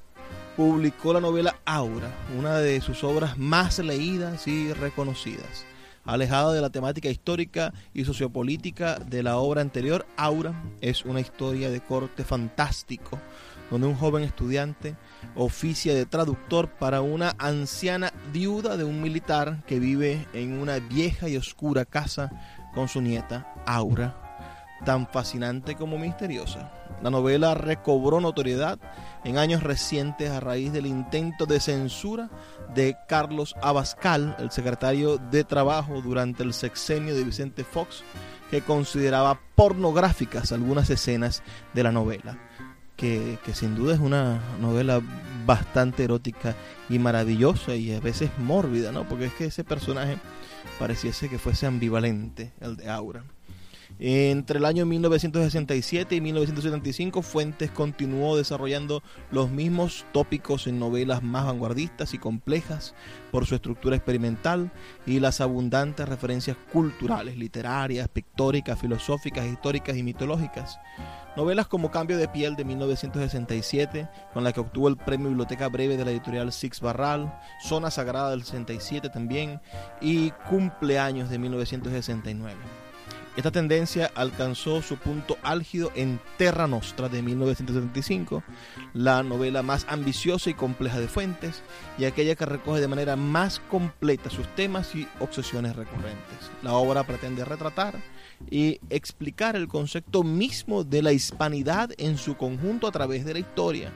publicó 0.57 1.13
la 1.13 1.21
novela 1.21 1.57
Aura, 1.67 2.09
una 2.39 2.57
de 2.59 2.81
sus 2.81 3.05
obras 3.05 3.37
más 3.37 3.79
leídas 3.79 4.49
y 4.49 4.73
reconocidas. 4.73 5.67
Alejada 6.05 6.53
de 6.53 6.61
la 6.61 6.69
temática 6.69 7.09
histórica 7.09 7.73
y 7.95 8.05
sociopolítica 8.05 8.99
de 8.99 9.23
la 9.23 9.39
obra 9.39 9.63
anterior, 9.63 10.07
Aura 10.17 10.53
es 10.83 11.05
una 11.07 11.21
historia 11.21 11.71
de 11.71 11.81
corte 11.81 12.25
fantástico, 12.25 13.19
donde 13.71 13.87
un 13.87 13.95
joven 13.95 14.23
estudiante 14.23 14.97
oficia 15.35 15.95
de 15.95 16.05
traductor 16.05 16.69
para 16.69 17.01
una 17.01 17.35
anciana 17.39 18.13
viuda 18.35 18.77
de 18.77 18.85
un 18.85 19.01
militar 19.01 19.65
que 19.67 19.79
vive 19.79 20.27
en 20.35 20.61
una 20.61 20.79
vieja 20.79 21.29
y 21.31 21.39
oscura 21.39 21.87
casa 21.87 22.31
con 22.75 22.89
su 22.89 23.01
nieta, 23.01 23.55
Aura, 23.65 24.15
tan 24.85 25.07
fascinante 25.07 25.75
como 25.75 25.97
misteriosa. 25.97 26.71
La 27.03 27.11
novela 27.11 27.55
recobró 27.55 28.21
notoriedad 28.21 28.79
en 29.25 29.39
años 29.39 29.63
recientes 29.63 30.31
a 30.31 30.41
raíz 30.41 30.73
del 30.73 30.87
intento 30.87 31.47
de 31.47 31.59
censura 31.59 32.31
de 32.75 32.97
Carlos 33.09 33.55
Abascal, 33.63 34.37
el 34.39 34.51
secretario 34.51 35.19
de 35.19 35.45
Trabajo 35.45 36.03
durante 36.03 36.43
el 36.43 36.53
sexenio 36.53 37.15
de 37.15 37.25
Vicente 37.25 37.65
Fox, 37.65 38.03
que 38.51 38.61
consideraba 38.61 39.41
pornográficas 39.55 40.53
algunas 40.53 40.91
escenas 40.91 41.43
de 41.73 41.83
la 41.83 41.93
novela. 41.93 42.39
que, 42.97 43.39
sin 43.53 43.75
duda 43.75 43.95
es 43.95 44.01
una 44.01 44.41
novela 44.61 45.01
bastante 45.45 46.05
erótica 46.05 46.55
y 46.89 46.99
maravillosa 46.99 47.75
y 47.75 47.93
a 47.93 48.01
veces 48.01 48.31
mórbida, 48.39 48.93
¿no? 48.93 49.07
Porque 49.09 49.27
es 49.27 49.35
que 49.35 49.47
ese 49.47 49.65
personaje 49.65 50.17
pareciese 50.79 51.29
que 51.29 51.39
fuese 51.39 51.67
ambivalente, 51.67 52.53
el 52.61 52.77
de 52.77 52.89
Aura. 52.89 53.25
Entre 54.01 54.59
el 54.59 54.65
año 54.65 54.87
1967 54.87 56.17
y 56.17 56.21
1975, 56.21 57.23
Fuentes 57.23 57.71
continuó 57.71 58.37
desarrollando 58.37 59.03
los 59.31 59.51
mismos 59.51 60.05
tópicos 60.13 60.67
en 60.67 60.81
novelas 60.81 61.23
más 61.23 61.47
vanguardistas 61.47 62.13
y 62.13 62.19
complejas 62.19 62.95
por 63.31 63.47
su 63.47 63.55
estructura 63.55 63.95
experimental 63.95 64.73
y 65.07 65.21
las 65.21 65.41
abundantes 65.41 66.09
referencias 66.09 66.57
culturales, 66.73 67.37
literarias, 67.37 68.09
pictóricas, 68.09 68.81
filosóficas, 68.81 69.47
históricas 69.47 69.97
y 69.97 70.03
mitológicas. 70.03 70.81
Novelas 71.37 71.67
como 71.67 71.91
Cambio 71.91 72.17
de 72.17 72.29
piel 72.29 72.57
de 72.57 72.65
1967, 72.65 74.09
con 74.33 74.45
la 74.45 74.53
que 74.53 74.61
obtuvo 74.61 74.89
el 74.89 74.97
premio 74.97 75.29
Biblioteca 75.29 75.69
Breve 75.69 75.97
de 75.97 76.05
la 76.05 76.11
editorial 76.11 76.53
Six 76.53 76.81
Barral, 76.81 77.41
Zona 77.61 77.91
Sagrada 77.91 78.31
del 78.31 78.45
67 78.45 79.09
también 79.09 79.61
y 80.01 80.31
Cumpleaños 80.49 81.31
de 81.31 81.39
1969. 81.39 82.84
Esta 83.37 83.51
tendencia 83.51 84.13
alcanzó 84.15 84.81
su 84.81 84.97
punto 84.97 85.37
álgido 85.43 85.91
en 85.97 86.21
Terra 86.39 86.69
Nostra 86.69 87.09
de 87.09 87.21
1975, 87.21 88.45
la 88.93 89.25
novela 89.25 89.65
más 89.65 89.87
ambiciosa 89.89 90.51
y 90.51 90.55
compleja 90.55 91.01
de 91.01 91.09
Fuentes 91.09 91.65
y 91.99 92.05
aquella 92.05 92.37
que 92.37 92.47
recoge 92.47 92.81
de 92.81 92.87
manera 92.87 93.17
más 93.17 93.59
completa 93.59 94.31
sus 94.31 94.47
temas 94.55 94.95
y 94.95 95.09
obsesiones 95.19 95.75
recurrentes. 95.75 96.53
La 96.63 96.75
obra 96.75 97.03
pretende 97.03 97.45
retratar 97.45 97.97
y 98.49 98.79
explicar 98.89 99.57
el 99.57 99.67
concepto 99.67 100.23
mismo 100.23 100.85
de 100.85 101.03
la 101.03 101.13
hispanidad 101.13 101.91
en 101.99 102.19
su 102.19 102.37
conjunto 102.37 102.87
a 102.87 102.93
través 102.93 103.25
de 103.25 103.33
la 103.33 103.41
historia, 103.41 103.91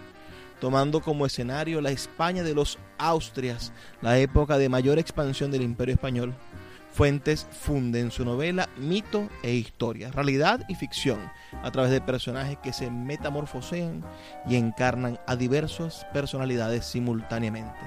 tomando 0.61 1.01
como 1.01 1.26
escenario 1.26 1.80
la 1.80 1.93
España 1.93 2.43
de 2.43 2.55
los 2.57 2.76
Austrias, 2.99 3.72
la 4.03 4.18
época 4.18 4.59
de 4.59 4.68
mayor 4.68 4.99
expansión 4.99 5.53
del 5.53 5.62
imperio 5.62 5.95
español 5.95 6.34
Fuentes 6.99 7.46
funde 7.53 8.01
en 8.01 8.11
su 8.11 8.24
novela 8.24 8.68
mito 8.76 9.28
e 9.44 9.55
historia, 9.55 10.11
realidad 10.11 10.64
y 10.66 10.74
ficción, 10.74 11.30
a 11.62 11.70
través 11.70 11.92
de 11.92 12.01
personajes 12.01 12.59
que 12.61 12.72
se 12.72 12.90
metamorfosean 12.90 14.03
y 14.49 14.57
encarnan 14.57 15.20
a 15.28 15.36
diversas 15.36 16.09
personalidades 16.12 16.84
simultáneamente. 16.86 17.78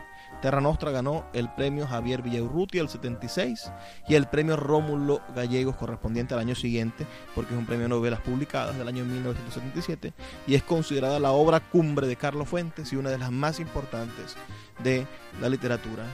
Terra 0.42 0.62
Nostra 0.62 0.92
ganó 0.92 1.26
el 1.34 1.50
premio 1.50 1.88
Javier 1.88 2.22
Villaurruti 2.22 2.80
el 2.80 2.88
76 2.88 3.70
y 4.08 4.16
el 4.16 4.28
premio 4.28 4.56
Rómulo 4.56 5.20
Gallegos 5.36 5.76
correspondiente 5.76 6.34
al 6.34 6.40
año 6.40 6.56
siguiente, 6.56 7.06
porque 7.36 7.54
es 7.54 7.60
un 7.60 7.66
premio 7.66 7.88
de 7.88 7.90
novelas 7.90 8.22
publicadas 8.22 8.78
del 8.78 8.88
año 8.88 9.04
1977 9.04 10.14
y 10.48 10.56
es 10.56 10.64
considerada 10.64 11.20
la 11.20 11.32
obra 11.32 11.60
cumbre 11.60 12.08
de 12.08 12.16
Carlos 12.16 12.48
Fuentes 12.48 12.94
y 12.94 12.96
una 12.96 13.10
de 13.10 13.18
las 13.18 13.30
más 13.30 13.60
importantes 13.60 14.38
de 14.82 15.06
la 15.42 15.50
literatura 15.50 16.06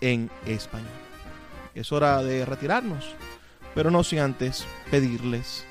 en 0.00 0.30
español 0.46 1.13
es 1.74 1.92
hora 1.92 2.22
de 2.22 2.44
retirarnos, 2.44 3.14
pero 3.74 3.90
no 3.90 4.04
sin 4.04 4.20
antes 4.20 4.66
pedirles 4.90 5.66